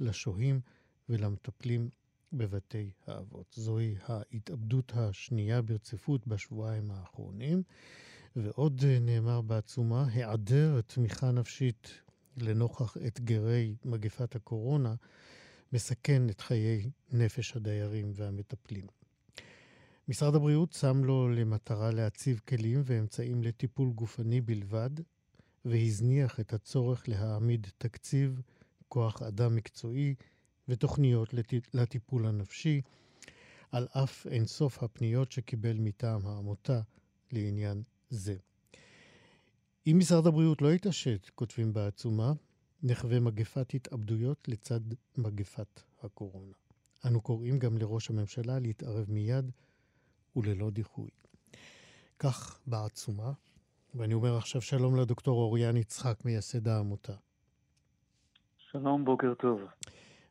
[0.00, 0.60] לשוהים
[1.08, 1.88] ולמטפלים
[2.32, 3.54] בבתי האבות.
[3.56, 7.62] זוהי ההתאבדות השנייה ברציפות בשבועיים האחרונים.
[8.36, 12.00] ועוד נאמר בעצומה, היעדר תמיכה נפשית
[12.36, 14.94] לנוכח אתגרי מגפת הקורונה
[15.72, 18.99] מסכן את חיי נפש הדיירים והמטפלים.
[20.10, 24.90] משרד הבריאות שם לו למטרה להציב כלים ואמצעים לטיפול גופני בלבד,
[25.64, 28.40] והזניח את הצורך להעמיד תקציב,
[28.88, 30.14] כוח אדם מקצועי
[30.68, 31.34] ותוכניות
[31.74, 32.80] לטיפול הנפשי,
[33.72, 36.80] על אף אינסוף הפניות שקיבל מטעם העמותה
[37.32, 38.36] לעניין זה.
[39.86, 42.32] אם משרד הבריאות לא יתעשת, כותבים בעצומה,
[42.82, 44.80] נחווה מגפת התאבדויות לצד
[45.16, 46.54] מגפת הקורונה.
[47.04, 49.50] אנו קוראים גם לראש הממשלה להתערב מיד
[50.36, 51.10] וללא דיחוי.
[52.18, 53.32] כך בעצומה,
[53.94, 57.12] ואני אומר עכשיו שלום לדוקטור אוריאן יצחק, מייסד העמותה.
[58.56, 59.60] שלום, בוקר טוב.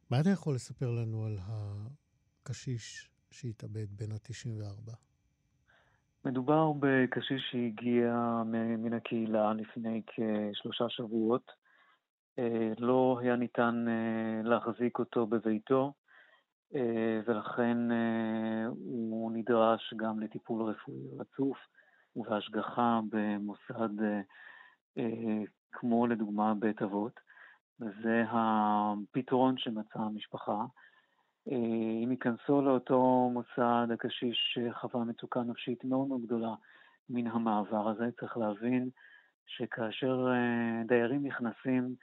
[0.10, 4.94] מה אתה יכול לספר לנו על הקשיש שהתאבד בן ה-94?
[6.26, 8.42] מדובר בקשיש שהגיע
[8.78, 11.52] מן הקהילה לפני כשלושה שבועות.
[12.40, 15.94] אה, לא היה ניתן אה, להחזיק אותו בביתו,
[17.26, 17.78] ולכן
[18.70, 21.58] הוא נדרש גם לטיפול רפואי רצוף
[22.16, 23.90] ובהשגחה במוסד
[25.72, 27.20] כמו לדוגמה בית אבות.
[27.82, 30.66] וזה הפתרון שמצאה המשפחה.
[31.48, 36.54] אם אה, ייכנסו לאותו מוסד, הקשיש חווה מצוקה נפשית מאוד מאוד גדולה
[37.10, 38.10] מן המעבר הזה.
[38.20, 38.90] צריך להבין
[39.46, 41.96] שכאשר אה, דיירים נכנסים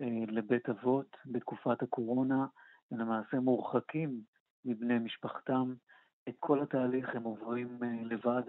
[0.00, 2.46] אה, לבית אבות בתקופת הקורונה,
[2.92, 4.22] למעשה מורחקים
[4.64, 5.74] מבני משפחתם.
[6.28, 8.42] את כל התהליך הם עוברים לבד,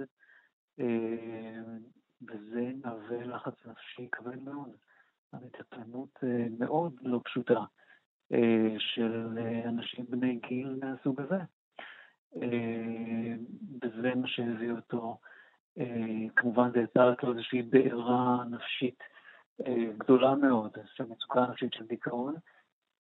[2.28, 4.76] וזה מהווה לחץ נפשי כבד מאוד.
[5.34, 6.20] המטפלות
[6.60, 7.64] מאוד לא פשוטה.
[8.34, 11.40] אה, של אה, אנשים בני גיל מהסוג הזה.
[12.42, 13.34] אה,
[13.82, 15.18] וזה מה שהביא אותו,
[16.36, 19.04] כמובן זה יצר רק איזושהי בעירה נפשית
[19.98, 22.36] גדולה מאוד, של מצוקה נפשית של דיכאון,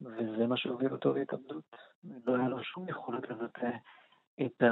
[0.01, 1.75] וזה מה שהוביל אותו להתאבדות.
[2.25, 3.71] לא היה לו שום יכולת לבטא
[4.41, 4.63] את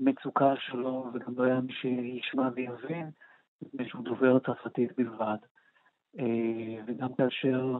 [0.00, 3.10] המצוקה שלו, וגם לא היה מי שישמע ויבין,
[3.62, 5.38] מפני שהוא דובר צרפתית בלבד.
[6.86, 7.78] וגם כאשר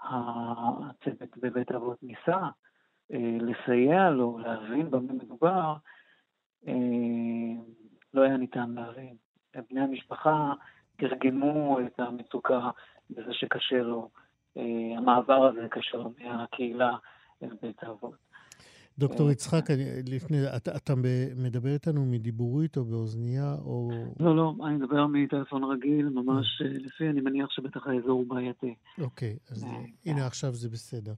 [0.00, 2.38] הצוות בבית אבות ניסה
[3.12, 5.74] אה, לסייע לו להבין במה מדובר,
[6.68, 6.72] אה,
[8.14, 9.16] לא היה ניתן להבין.
[9.70, 10.52] בני המשפחה
[10.96, 12.70] תרגמו את המצוקה
[13.10, 14.25] בזה שקשה לו, אה,
[14.96, 16.92] המעבר הזה לו מהקהילה
[17.42, 18.26] אל בית האבות.
[18.98, 19.64] דוקטור יצחק,
[20.08, 20.94] לפני, אתה, אתה
[21.36, 23.90] מדבר איתנו מדיבורית או באוזנייה או...
[24.20, 26.66] לא, לא, אני מדבר מטלפון רגיל, ממש אה.
[26.66, 28.74] אה, לפי, אני מניח שבטח האזור הוא בעייתי.
[29.00, 29.70] אוקיי, אז אה,
[30.06, 31.14] הנה עכשיו זה בסדר.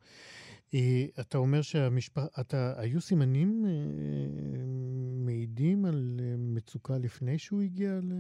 [1.21, 2.27] אתה אומר שהמשפחה,
[2.77, 3.65] היו סימנים
[5.25, 8.13] מעידים על מצוקה לפני שהוא הגיע ל...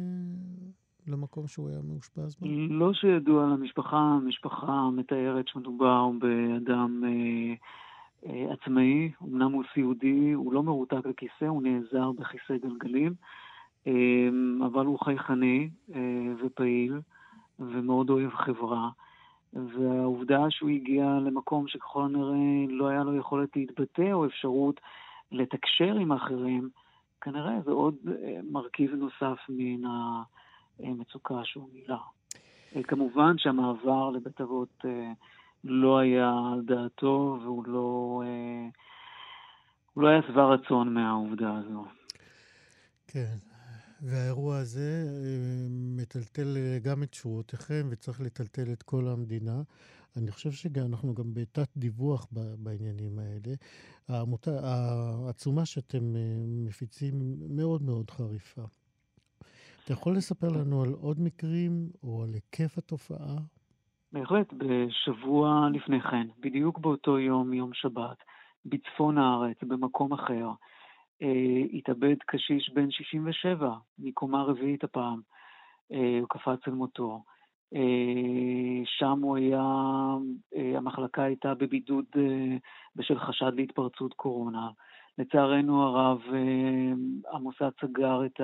[1.09, 2.47] למקום שהוא היה מאושפז בו?
[2.71, 7.05] לא שידוע למשפחה, המשפחה מתארת שמדובר באדם...
[7.05, 7.55] אה,
[8.27, 13.14] אה, עצמאי, אמנם הוא סיעודי, הוא לא מרותק לכיסא, הוא נעזר בכיסא גלגלים,
[13.87, 14.29] אה,
[14.66, 17.01] אבל הוא חייכני אה, ופעיל
[17.59, 18.88] ומאוד אוהב חברה.
[19.53, 24.81] והעובדה שהוא הגיע למקום שככל הנראה לא היה לו יכולת להתבטא או אפשרות
[25.33, 26.68] לתקשר עם האחרים,
[27.21, 27.94] כנראה זה עוד
[28.51, 29.90] מרכיב נוסף מן
[30.79, 31.99] המצוקה שהוא מילא.
[32.87, 34.85] כמובן שהמעבר לבית אבות
[35.64, 38.69] לא היה על דעתו והוא לא, אה,
[39.95, 41.85] הוא לא היה שבע רצון מהעובדה הזו.
[43.07, 43.37] כן,
[44.03, 49.62] והאירוע הזה אה, מטלטל גם את שורותיכם וצריך לטלטל את כל המדינה.
[50.17, 52.27] אני חושב שאנחנו גם בתת דיווח
[52.59, 53.55] בעניינים האלה.
[54.09, 58.64] העמותה, העצומה שאתם אה, מפיצים מאוד מאוד חריפה.
[59.88, 63.37] אתה יכול לספר לנו על עוד מקרים או על היקף התופעה?
[64.12, 68.16] בהחלט, בשבוע לפני כן, בדיוק באותו יום, יום שבת,
[68.64, 70.51] בצפון הארץ, במקום אחר,
[71.22, 75.20] אה, התאבד קשיש בן 67, מקומה רביעית הפעם.
[75.92, 77.22] אה, הוא קפץ אל מותו.
[77.74, 79.64] אה, שם הוא היה,
[80.57, 82.57] אה, המחלקה הייתה בבידוד אה,
[82.96, 84.70] בשל חשד להתפרצות קורונה.
[85.18, 86.92] לצערנו הרב, אה,
[87.33, 88.40] המוסד סגר את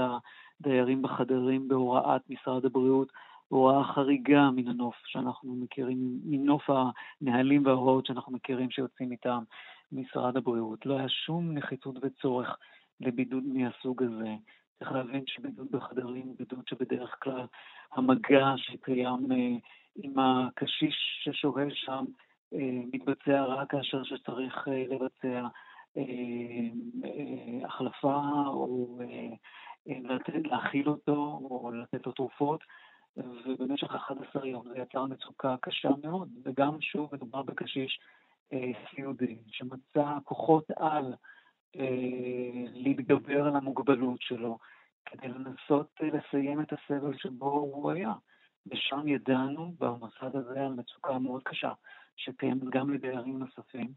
[0.61, 3.13] הדיירים בחדרים בהוראת משרד הבריאות.
[3.49, 9.45] הוראה חריגה מן הנוף שאנחנו מכירים, מנוף הנהלים וההוראות שאנחנו מכירים שיוצאים מטעם
[9.93, 10.87] משרד הבריאות.
[10.87, 12.57] לא היה שום נחיצות וצורך
[13.01, 14.35] לבידוד מהסוג הזה.
[14.79, 17.47] צריך להבין שבידוד בחדרים הוא בידוד שבדרך כלל
[17.93, 19.57] המגע שקיים אה,
[19.97, 22.05] עם הקשיש ששוהה שם
[22.55, 25.47] אה, מתבצע רק כאשר שצריך אה, לבצע.
[27.65, 28.99] החלפה או
[30.45, 32.61] להכיל אותו או לתת לו תרופות,
[33.17, 38.01] ובמשך 11 יום זה יצר מצוקה קשה מאוד, וגם שוב מדובר בקשיש
[38.91, 41.15] סיעודי שמצא כוחות על
[42.73, 44.59] להתגבר על המוגבלות שלו,
[45.07, 48.13] כדי לנסות לסיים את הסבל שבו הוא היה.
[48.67, 51.73] ושם ידענו במוסד הזה על מצוקה מאוד קשה,
[52.17, 53.93] שקיימת גם לדיירים נוספים.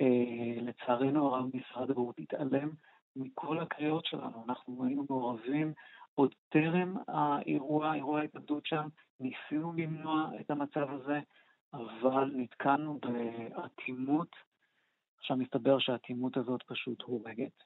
[0.00, 2.70] Uh, לצערנו הרב משרד הבריאות התעלם
[3.16, 4.44] מכל הקריאות שלנו.
[4.48, 5.72] אנחנו היינו מעורבים
[6.14, 8.88] עוד טרם האירוע, אירוע ההתאבדות שם,
[9.20, 11.20] ניסינו למנוע את המצב הזה,
[11.72, 14.36] אבל נתקענו באטימות.
[15.18, 17.62] עכשיו מסתבר שהאטימות הזאת פשוט הורגת,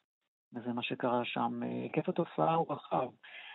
[0.53, 1.63] וזה מה שקרה שם.
[1.63, 3.09] היקף התופעה הוא רחב,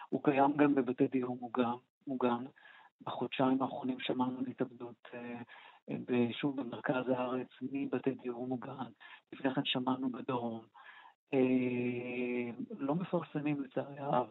[0.09, 1.73] הוא קיים גם בבתי דיור מוגן.
[2.07, 2.45] מוגן.
[3.01, 5.07] בחודשיים האחרונים שמענו על התאבדות
[6.31, 8.91] שוב במרכז הארץ, מבתי דיור מוגן.
[9.33, 10.65] לפני כן שמענו בדרום.
[12.77, 14.27] לא מפרסמים לצערי הרב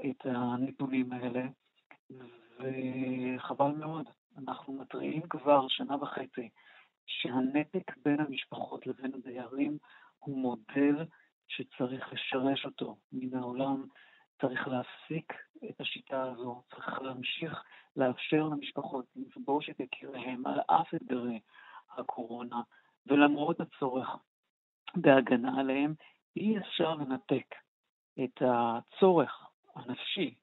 [0.00, 1.42] את הנתונים האלה,
[2.58, 4.06] וחבל מאוד.
[4.38, 6.48] אנחנו מתריעים כבר שנה וחצי
[7.06, 9.78] שהנתק בין המשפחות לבין הדיירים
[10.18, 11.04] הוא מודל
[11.48, 13.86] שצריך לשרש אותו מן העולם.
[14.40, 15.32] צריך להפסיק
[15.70, 17.64] את השיטה הזו, צריך להמשיך
[17.96, 21.40] לאפשר למשפחות לפגוש את יקיריהם על אף אתגרי
[21.90, 22.62] הקורונה,
[23.06, 24.16] ולמרות הצורך
[24.96, 25.94] בהגנה עליהם,
[26.36, 27.54] אי אפשר לנתק
[28.24, 30.34] את הצורך הנפשי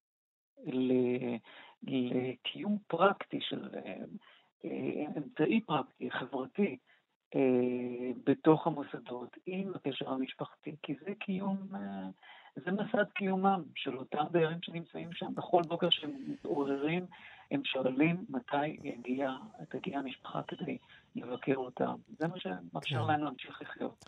[1.84, 4.04] לקיום פרקטי של אה,
[5.18, 6.78] אמצעי פרקטי, חברתי,
[7.36, 12.10] אה, בתוך המוסדות עם הקשר המשפחתי, כי זה קיום אה,
[12.56, 15.36] זה מסד קיומם של אותם דיירים שנמצאים שם.
[15.36, 17.06] בכל בוקר שהם מתעוררים,
[17.52, 19.32] הם שואלים מתי יגיע,
[19.70, 20.78] תגיע המשפחה כדי
[21.16, 21.96] לבקר אותם.
[22.08, 23.08] זה מה שמאפשר כן.
[23.08, 24.06] להם להמשיך לחיות.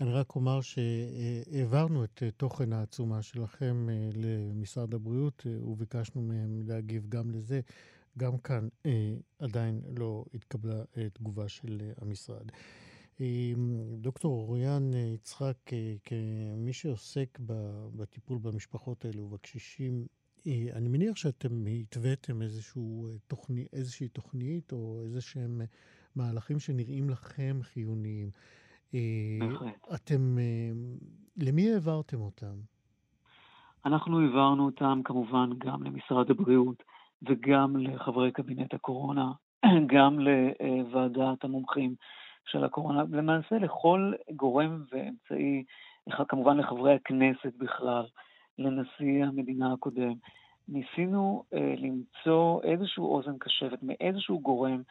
[0.00, 7.06] אני רק אומר שהעברנו את תוכן העצומה שלכם אה, למשרד הבריאות, אה, וביקשנו מהם להגיב
[7.08, 7.60] גם לזה.
[8.18, 12.50] גם כאן אה, עדיין לא התקבלה תגובה של המשרד.
[14.00, 15.56] דוקטור אוריאן יצחק,
[16.04, 17.38] כמי שעוסק
[17.96, 20.06] בטיפול במשפחות האלו ובקשישים,
[20.46, 22.40] אני מניח שאתם התוויתם
[23.26, 25.60] תוכני, איזושהי תוכנית או איזה שהם
[26.16, 28.30] מהלכים שנראים לכם חיוניים.
[29.94, 30.36] אתם,
[31.36, 32.54] למי העברתם אותם?
[33.86, 36.82] אנחנו העברנו אותם כמובן גם למשרד הבריאות
[37.22, 39.32] וגם לחברי קבינט הקורונה,
[39.94, 41.94] גם לוועדת המומחים
[42.46, 45.64] של הקורונה, למעשה לכל גורם ואמצעי,
[46.28, 48.04] כמובן לחברי הכנסת בכלל,
[48.58, 50.14] לנשיא המדינה הקודם.
[50.68, 54.82] ניסינו אה, למצוא איזשהו אוזן קשבת מאיזשהו גורם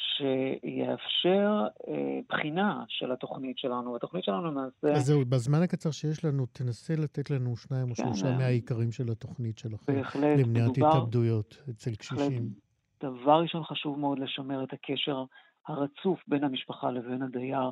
[0.00, 3.96] שיאפשר אה, בחינה של התוכנית שלנו.
[3.96, 4.96] התוכנית שלנו למעשה...
[4.96, 9.10] אז זהו, בזמן הקצר שיש לנו, תנסה לתת לנו שניים או כן, שלושה מהעיקרים של
[9.12, 9.94] התוכנית שלכם.
[9.94, 10.38] בהחלט.
[10.38, 12.50] למניעת התאבדויות אצל קשישים.
[13.02, 15.24] דבר ראשון, חשוב מאוד לשמר את הקשר
[15.70, 17.70] הרצוף בין המשפחה לבין הדייר,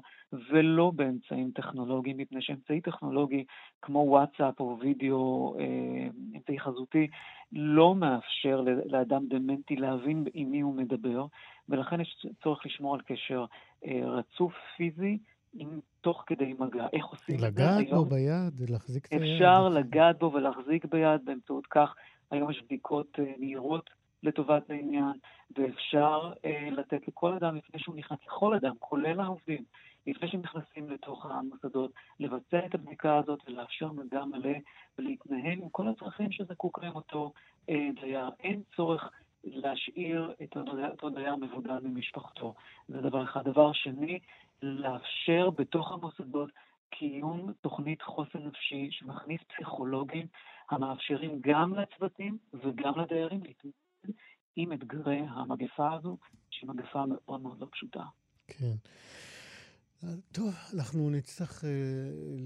[0.50, 3.44] ולא באמצעים טכנולוגיים, מפני שאמצעי טכנולוגי
[3.82, 7.06] כמו וואטסאפ או וידאו, אה, אמצעי חזותי,
[7.52, 11.26] לא מאפשר לאדם דמנטי להבין עם מי הוא מדבר,
[11.68, 13.44] ולכן יש צורך לשמור על קשר
[13.86, 15.18] אה, רצוף פיזי.
[15.52, 16.86] עם, תוך כדי מגע.
[16.92, 19.22] איך עושים את זה לגעת בו ביד, להחזיק את היד.
[19.22, 21.94] אפשר לגעת בו ולהחזיק ביד באמצעות כך.
[22.30, 23.90] היום יש בדיקות אה, מהירות
[24.22, 25.12] לטובת העניין,
[25.56, 29.64] ואפשר אה, לתת לכל אדם, לפני שהוא נכנס, לכל אדם, כולל העובדים,
[30.06, 34.58] לפני שהם נכנסים לתוך המוסדות, לבצע את הבדיקה הזאת ולאפשר מגע מלא
[34.98, 37.32] ולהתנהל עם כל הצרכים שזקוק להם אותו
[37.70, 38.28] אה, דייר.
[38.40, 39.10] אין צורך
[39.44, 40.56] להשאיר את
[40.90, 42.54] אותו דייר מבודד ממשפחתו.
[42.88, 43.44] זה דבר אחד.
[43.44, 44.18] דבר שני,
[44.62, 46.50] לאפשר בתוך המוסדות
[46.90, 50.26] קיום תוכנית חוסן נפשי שמכניס פסיכולוגים
[50.70, 53.87] המאפשרים גם לצוותים וגם לדיירים להתמודד
[54.56, 56.18] עם אתגרי המגפה הזו,
[56.50, 58.02] שהיא מגפה מאוד מאוד לא פשוטה.
[58.46, 58.74] כן.
[60.32, 61.66] טוב, אנחנו נצטרך uh,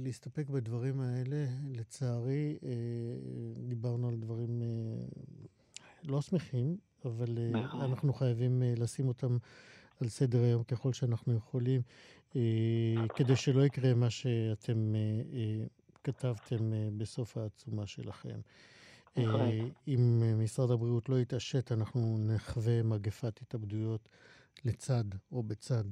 [0.04, 1.46] להסתפק בדברים האלה.
[1.70, 2.64] לצערי, uh,
[3.68, 9.36] דיברנו על דברים uh, לא שמחים, אבל uh, אנחנו חייבים uh, לשים אותם
[10.00, 11.80] על סדר היום ככל שאנחנו יכולים,
[12.30, 12.36] uh,
[13.16, 15.68] כדי שלא יקרה מה שאתם uh, uh,
[16.04, 18.40] כתבתם uh, בסוף העצומה שלכם.
[19.18, 19.50] אה,
[19.88, 24.08] אם משרד הבריאות לא יתעשת, אנחנו נחווה מגפת התאבדויות
[24.64, 25.84] לצד או בצד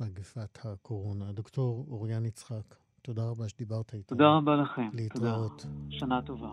[0.00, 1.32] מגפת הקורונה.
[1.32, 4.18] דוקטור אוריאן יצחק, תודה רבה שדיברת איתנו.
[4.18, 4.88] תודה רבה לכם.
[4.92, 5.62] להתראות.
[5.62, 5.74] תודה.
[5.90, 6.50] שנה טובה.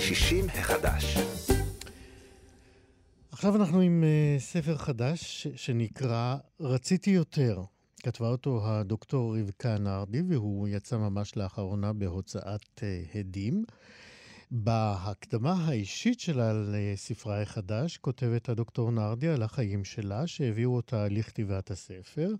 [0.00, 1.16] 60 החדש.
[3.32, 7.62] עכשיו אנחנו עם uh, ספר חדש שנקרא "רציתי יותר",
[8.02, 12.82] כתבה אותו הדוקטור רבקה נרדי, והוא יצא ממש לאחרונה בהוצאת
[13.14, 13.64] הדים.
[14.50, 22.34] בהקדמה האישית שלה לספרה החדש כותבת הדוקטור נרדי על החיים שלה, שהביאו אותה לכתיבת הספר.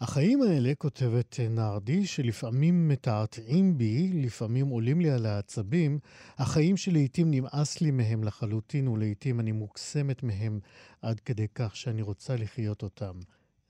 [0.00, 5.98] החיים האלה, כותבת נרדי, שלפעמים מתעתעים בי, לפעמים עולים לי על העצבים,
[6.38, 10.60] החיים שלעיתים נמאס לי מהם לחלוטין, ולעיתים אני מוקסמת מהם
[11.02, 13.20] עד כדי כך שאני רוצה לחיות אותם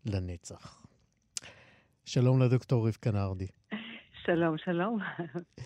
[0.06, 0.82] לנצח.
[2.04, 3.61] שלום לדוקטור רבקה נרדי.
[4.26, 4.98] שלום, שלום.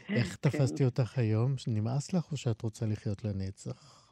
[0.08, 0.50] איך כן.
[0.50, 1.54] תפסתי אותך היום?
[1.68, 4.06] נמאס לך או שאת רוצה לחיות לנצח?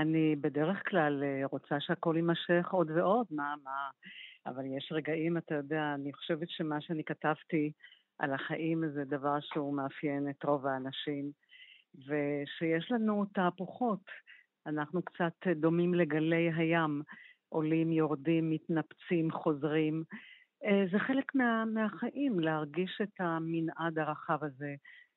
[0.00, 3.90] אני בדרך כלל אה, רוצה שהכל יימשך עוד ועוד, מה, מה...
[4.46, 7.72] אבל יש רגעים, אתה יודע, אני חושבת שמה שאני כתבתי
[8.18, 11.30] על החיים זה דבר שהוא מאפיין את רוב האנשים,
[11.94, 14.04] ושיש לנו תהפוכות.
[14.66, 17.02] אנחנו קצת דומים לגלי הים,
[17.48, 20.04] עולים, יורדים, מתנפצים, חוזרים.
[20.64, 24.74] אה, זה חלק מה, מהחיים, להרגיש את המנעד הרחב הזה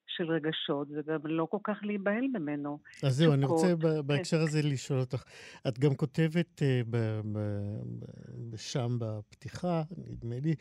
[0.08, 2.80] של רגשות, וגם לא כל כך להיבהל ממנו.
[3.04, 3.76] אז זהו, אני רוצה
[4.06, 5.24] בהקשר הזה לשאול אותך.
[5.68, 6.62] את גם כותבת
[8.56, 10.56] שם בפתיחה, נדמה לי,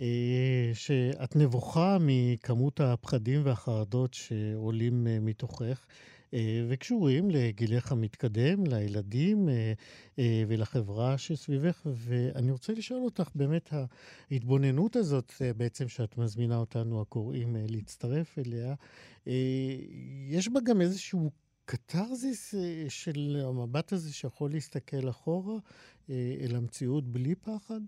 [0.00, 5.86] אה, שאת נבוכה מכמות הפחדים והחרדות שעולים אה, מתוכך.
[6.34, 9.72] אה, וקשורים לגילך המתקדם, לילדים אה,
[10.18, 11.86] אה, ולחברה שסביבך.
[11.86, 13.70] ואני רוצה לשאול אותך, באמת
[14.30, 18.74] ההתבוננות הזאת בעצם שאת מזמינה אותנו, הקוראים, להצטרף אליה,
[20.28, 21.30] יש בה גם איזשהו
[21.64, 22.54] קתרזיס
[22.88, 25.54] של המבט הזה שיכול להסתכל אחורה
[26.10, 27.80] אל המציאות בלי פחד?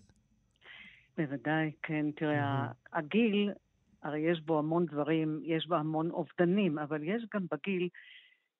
[1.18, 2.06] בוודאי, כן.
[2.16, 2.98] תראה, mm-hmm.
[2.98, 3.50] הגיל,
[4.02, 7.88] הרי יש בו המון דברים, יש בו המון אובדנים, אבל יש גם בגיל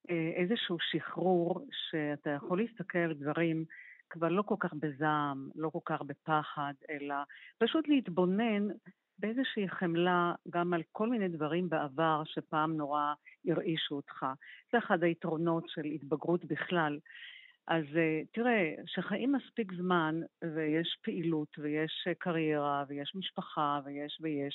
[0.09, 3.65] איזשהו שחרור שאתה יכול להסתכל על דברים
[4.11, 7.15] כבר לא כל כך בזעם, לא כל כך בפחד, אלא
[7.59, 8.69] פשוט להתבונן
[9.19, 13.15] באיזושהי חמלה גם על כל מיני דברים בעבר שפעם נורא
[13.49, 14.27] הרעישו אותך.
[14.73, 16.99] זה אחד היתרונות של התבגרות בכלל.
[17.67, 20.21] אז אה, תראה, שחיים מספיק זמן
[20.55, 24.55] ויש פעילות ויש קריירה ויש משפחה ויש ויש,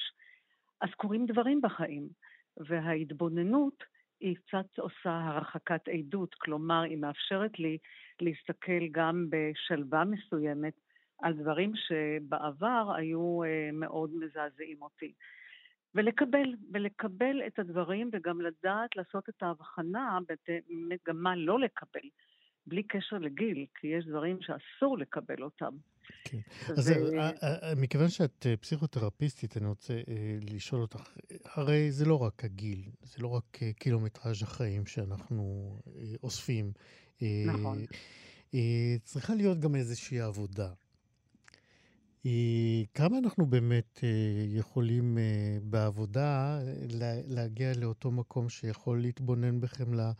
[0.81, 2.09] אז קורים דברים בחיים.
[2.57, 3.83] וההתבוננות
[4.19, 7.77] היא קצת עושה הרחקת עדות, כלומר, היא מאפשרת לי
[8.21, 10.73] להסתכל גם בשלווה מסוימת
[11.21, 15.13] על דברים שבעבר היו אה, מאוד מזעזעים אותי.
[15.95, 20.17] ולקבל, ולקבל את הדברים וגם לדעת לעשות את ההבחנה
[20.47, 22.09] באמת גם מה לא לקבל,
[22.67, 25.71] בלי קשר לגיל, כי יש דברים שאסור לקבל אותם.
[26.23, 26.37] כן.
[26.77, 29.93] אז אה, אה, מכיוון שאת אה, פסיכותרפיסטית, אני רוצה
[30.41, 31.09] לשאול אותך,
[31.45, 35.75] הרי זה לא רק הגיל, זה לא רק קילומטראז' החיים שאנחנו
[36.23, 36.71] אוספים.
[37.45, 37.85] נכון.
[39.03, 40.69] צריכה להיות גם איזושהי עבודה.
[42.93, 43.99] כמה אנחנו באמת
[44.47, 45.17] יכולים
[45.63, 46.59] בעבודה
[47.27, 50.11] להגיע לאותו מקום שיכול להתבונן בחמלה אה,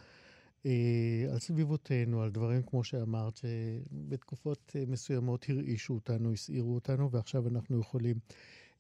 [1.32, 7.80] על סביבותינו, על דברים כמו שאמרת, שבתקופות אה, מסוימות הרעישו אותנו, הסעירו אותנו, ועכשיו אנחנו
[7.80, 8.16] יכולים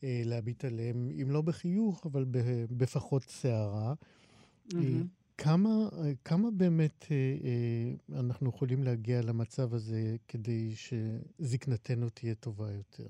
[0.03, 2.25] אה, להביט עליהם, אם לא בחיוך, אבל
[2.77, 3.93] בפחות סערה.
[4.69, 4.77] Mm-hmm.
[5.37, 5.89] כמה,
[6.25, 7.05] כמה באמת
[8.13, 13.07] אנחנו יכולים להגיע למצב הזה כדי שזקנתנו תהיה טובה יותר?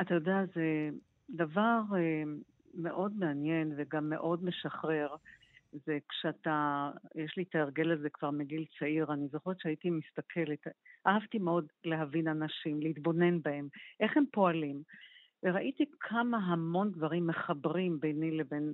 [0.00, 0.90] אתה יודע, זה
[1.30, 1.80] דבר
[2.74, 5.14] מאוד מעניין וגם מאוד משחרר.
[5.72, 10.66] זה כשאתה, יש לי את ההרגל הזה כבר מגיל צעיר, אני זוכרת שהייתי מסתכלת,
[11.06, 13.68] אהבתי מאוד להבין אנשים, להתבונן בהם,
[14.00, 14.82] איך הם פועלים.
[15.42, 18.72] וראיתי כמה המון דברים מחברים ביני לבין,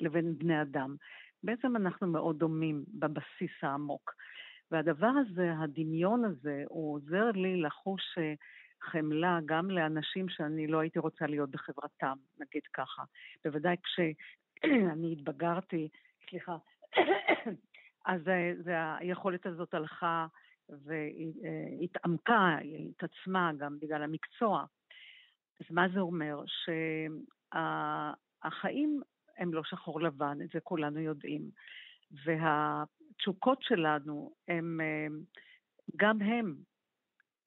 [0.00, 0.96] לבין בני אדם.
[1.42, 4.14] בעצם אנחנו מאוד דומים בבסיס העמוק.
[4.70, 8.34] והדבר הזה, הדמיון הזה, הוא עוזר לי לחוש אה,
[8.82, 13.02] חמלה גם לאנשים שאני לא הייתי רוצה להיות בחברתם, נגיד ככה.
[13.44, 15.88] בוודאי כשאני התבגרתי,
[16.30, 16.56] סליחה.
[18.12, 20.26] אז אה, זה, היכולת הזאת הלכה
[20.68, 24.64] והתעמקה, היא התעצמה גם בגלל המקצוע.
[25.60, 26.42] אז מה זה אומר?
[27.52, 29.00] שהחיים
[29.38, 31.50] הם לא שחור לבן, את זה כולנו יודעים.
[32.24, 35.06] והתשוקות שלנו הם, אה,
[35.96, 36.54] גם הם,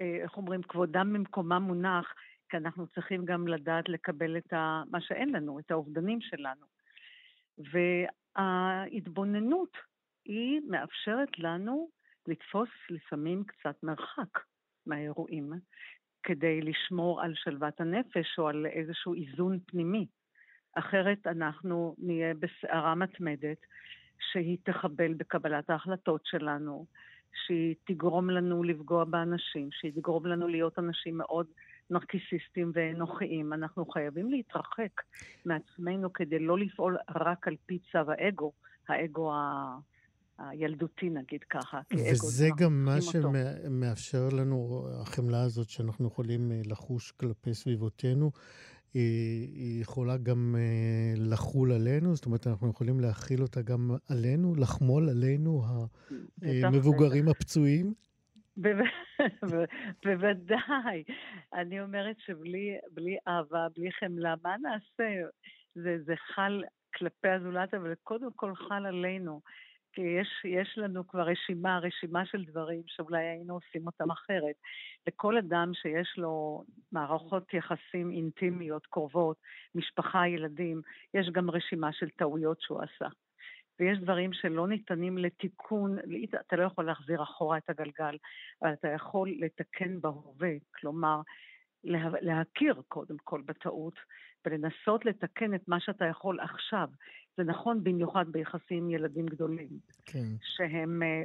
[0.01, 2.13] אה, איך אומרים, כבודם במקומם מונח,
[2.49, 4.53] כי אנחנו צריכים גם לדעת לקבל את
[4.91, 6.65] מה שאין לנו, את האובדנים שלנו.
[8.35, 9.77] ההתבוננות
[10.25, 11.89] היא מאפשרת לנו
[12.27, 14.39] לתפוס לפעמים קצת מרחק
[14.85, 15.53] מהאירועים,
[16.23, 20.07] כדי לשמור על שלוות הנפש או על איזשהו איזון פנימי.
[20.75, 23.57] אחרת אנחנו נהיה בסערה מתמדת
[24.31, 26.85] שהיא תחבל בקבלת ההחלטות שלנו,
[27.45, 31.47] שהיא תגרום לנו לפגוע באנשים, שהיא תגרום לנו להיות אנשים מאוד
[31.89, 33.53] נרקיסיסטים ואנוכיים.
[33.53, 35.01] אנחנו חייבים להתרחק
[35.45, 38.51] מעצמנו כדי לא לפעול רק על פי צו האגו,
[38.87, 39.77] האגו ה...
[40.37, 41.79] הילדותי, נגיד ככה.
[41.93, 48.31] וזה גם מה שמאפשר לנו, החמלה הזאת שאנחנו יכולים אה, לחוש כלפי סביבותינו,
[48.93, 55.09] היא יכולה גם אה, לחול עלינו, זאת אומרת, אנחנו יכולים להכיל אותה גם עלינו, לחמול
[55.09, 55.63] עלינו,
[56.41, 57.93] המבוגרים הפצועים.
[60.05, 61.03] בוודאי.
[61.53, 65.21] אני אומרת שבלי אהבה, בלי חמלה, מה נעשה?
[65.75, 66.63] זה, זה חל
[66.95, 69.41] כלפי הזולת, אבל קודם כל חל עלינו.
[69.93, 74.55] כי יש, יש לנו כבר רשימה, רשימה של דברים שאולי היינו עושים אותם אחרת.
[75.07, 79.37] לכל אדם שיש לו מערכות יחסים אינטימיות, קרובות,
[79.75, 80.81] משפחה, ילדים,
[81.13, 83.07] יש גם רשימה של טעויות שהוא עשה.
[83.79, 85.97] ויש דברים שלא ניתנים לתיקון,
[86.47, 88.17] אתה לא יכול להחזיר אחורה את הגלגל,
[88.61, 91.21] אבל אתה יכול לתקן בהווה, כלומר,
[91.83, 93.93] לה, להכיר קודם כל בטעות
[94.45, 96.87] ולנסות לתקן את מה שאתה יכול עכשיו.
[97.37, 99.69] זה נכון במיוחד ביחסים עם ילדים גדולים.
[100.05, 100.27] כן.
[100.41, 101.23] שהם, אה,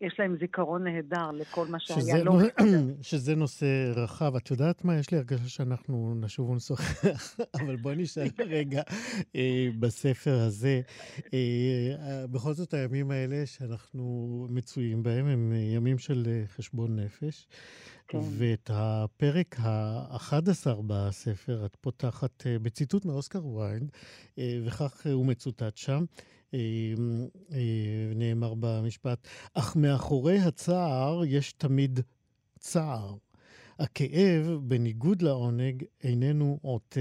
[0.00, 2.38] יש להם זיכרון נהדר לכל מה שהיה לא
[3.02, 4.36] שזה נושא רחב.
[4.36, 4.98] את יודעת מה?
[4.98, 8.82] יש לי הרגשה שאנחנו נשוב ונשוחח, אבל בואי נשאל רגע
[9.36, 10.80] אה, בספר הזה.
[11.34, 17.46] אה, בכל זאת, הימים האלה שאנחנו מצויים בהם הם ימים של חשבון נפש.
[18.08, 18.18] כן.
[18.38, 23.90] ואת הפרק ה-11 בספר את פותחת אה, בציטוט מאוסקר ויילד,
[24.38, 26.04] אה, וכך הוא מצוטט שם.
[26.54, 26.94] אה,
[28.14, 32.00] נאמר במשפט, אך מאחורי הצער יש תמיד
[32.58, 33.14] צער.
[33.78, 37.00] הכאב, בניגוד לעונג, איננו עוטה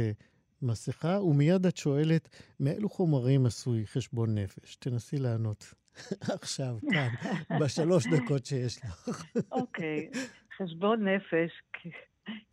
[0.61, 2.29] מסכה, ומיד את שואלת,
[2.59, 4.75] מאילו חומרים עשוי חשבון נפש?
[4.75, 5.73] תנסי לענות
[6.41, 7.09] עכשיו, כאן,
[7.61, 9.09] בשלוש דקות שיש לך.
[9.51, 10.09] אוקיי.
[10.13, 10.17] okay.
[10.57, 11.51] חשבון נפש,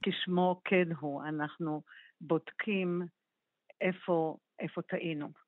[0.02, 1.82] כשמו כן הוא, אנחנו
[2.20, 3.02] בודקים
[3.80, 5.43] איפה, איפה טעינו.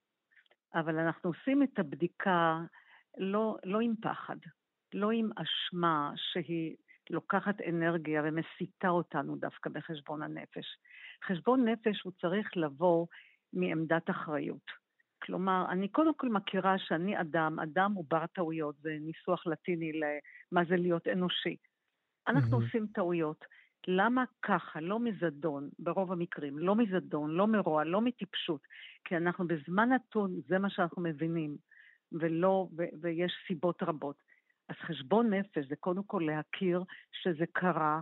[0.77, 2.61] אבל אנחנו עושים את הבדיקה
[3.19, 4.37] לא, לא עם פחד,
[4.95, 6.77] לא עם אשמה שהיא
[7.11, 10.67] לוקחת אנרגיה ומסיטה אותנו דווקא בחשבון הנפש.
[11.25, 13.07] חשבון נפש הוא צריך לבוא
[13.53, 14.87] מעמדת אחריות.
[15.23, 20.65] כלומר, אני קודם כל מכירה שאני אדם, אדם הוא בר טעויות, זה ניסוח לטיני למה
[20.69, 21.57] זה להיות אנושי.
[22.29, 22.65] אנחנו mm-hmm.
[22.65, 23.45] עושים טעויות.
[23.87, 24.81] למה ככה?
[24.81, 28.61] לא מזדון, ברוב המקרים, לא מזדון, לא מרוע, לא מטיפשות,
[29.05, 31.57] כי אנחנו בזמן נתון, זה מה שאנחנו מבינים,
[32.13, 34.23] ולא, ו- ויש סיבות רבות.
[34.69, 36.83] אז חשבון נפש זה קודם כל להכיר
[37.13, 38.01] שזה קרה,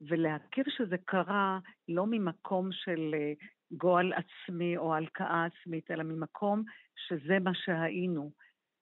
[0.00, 1.58] ולהכיר שזה קרה
[1.88, 3.32] לא ממקום של אה,
[3.72, 6.62] גועל עצמי או הלקאה עצמית, אלא ממקום
[6.96, 8.32] שזה מה שהיינו.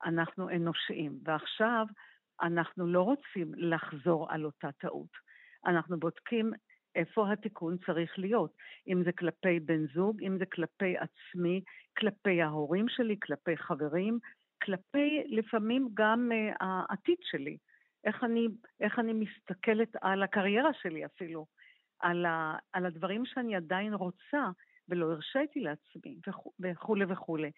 [0.05, 1.19] אנחנו אנושיים.
[1.25, 1.87] ועכשיו
[2.43, 5.17] אנחנו לא רוצים לחזור על אותה טעות.
[5.67, 6.53] אנחנו בודקים
[6.95, 8.57] איפה התיקון צריך להיות,
[8.89, 11.61] אם זה כלפי בן זוג, אם זה כלפי עצמי,
[11.99, 14.19] כלפי ההורים שלי, כלפי חברים,
[14.63, 17.57] כלפי לפעמים גם uh, העתיד שלי.
[18.05, 18.47] איך אני,
[18.81, 21.47] איך אני מסתכלת על הקריירה שלי אפילו,
[22.01, 24.51] על, ה, על הדברים שאני עדיין רוצה,
[24.89, 26.17] ולא הרשיתי לעצמי,
[26.61, 27.51] וכולי וכולי.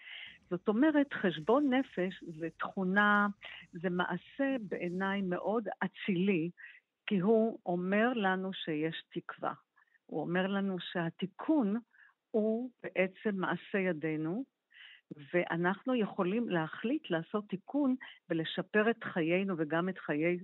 [0.50, 3.26] זאת אומרת, חשבון נפש זה תכונה,
[3.72, 6.50] זה מעשה בעיניי מאוד אצילי,
[7.06, 9.52] כי הוא אומר לנו שיש תקווה.
[10.06, 11.76] הוא אומר לנו שהתיקון
[12.30, 14.44] הוא בעצם מעשה ידינו,
[15.34, 17.94] ואנחנו יכולים להחליט לעשות תיקון
[18.30, 20.38] ולשפר את חיינו וגם את חיי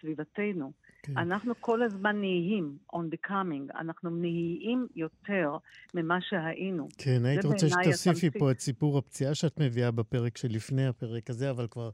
[0.00, 0.72] סביבתנו.
[1.02, 1.18] כן.
[1.18, 5.56] אנחנו כל הזמן נהיים, on becoming, אנחנו נהיים יותר
[5.94, 6.88] ממה שהיינו.
[6.98, 11.66] כן, היית רוצה שתוסיפי פה את סיפור הפציעה שאת מביאה בפרק שלפני הפרק הזה, אבל
[11.70, 11.90] כבר...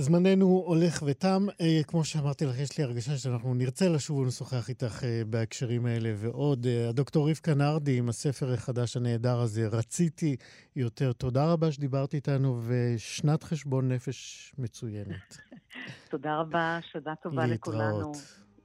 [0.00, 1.46] זמננו הולך ותם.
[1.60, 6.12] אה, כמו שאמרתי לך, יש לי הרגשה שאנחנו נרצה לשוב ולשוחח איתך אה, בהקשרים האלה
[6.16, 6.66] ועוד.
[6.66, 10.36] אה, הדוקטור רבקה נרדי עם הספר החדש הנהדר הזה, רציתי
[10.76, 11.12] יותר.
[11.12, 15.38] תודה רבה שדיברת איתנו, ושנת חשבון נפש מצוינת.
[16.10, 18.12] תודה רבה, שנה טובה לכולנו.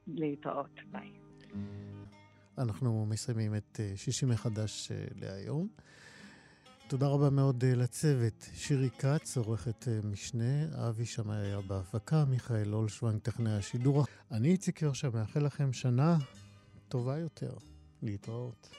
[0.06, 0.80] להתראות.
[0.92, 1.12] ביי.
[2.58, 5.68] אנחנו מסיימים את שישי מחדש להיום.
[6.88, 8.48] תודה רבה מאוד אה, לצוות.
[8.54, 14.04] שירי כץ, עורכת אה, משנה, אבי שמאי היה בהפקה, מיכאל אולשוונג, טכנאי השידור.
[14.30, 16.18] אני איציק יורשה, מאחל לכם שנה
[16.88, 17.52] טובה יותר.
[18.02, 18.76] להתראות.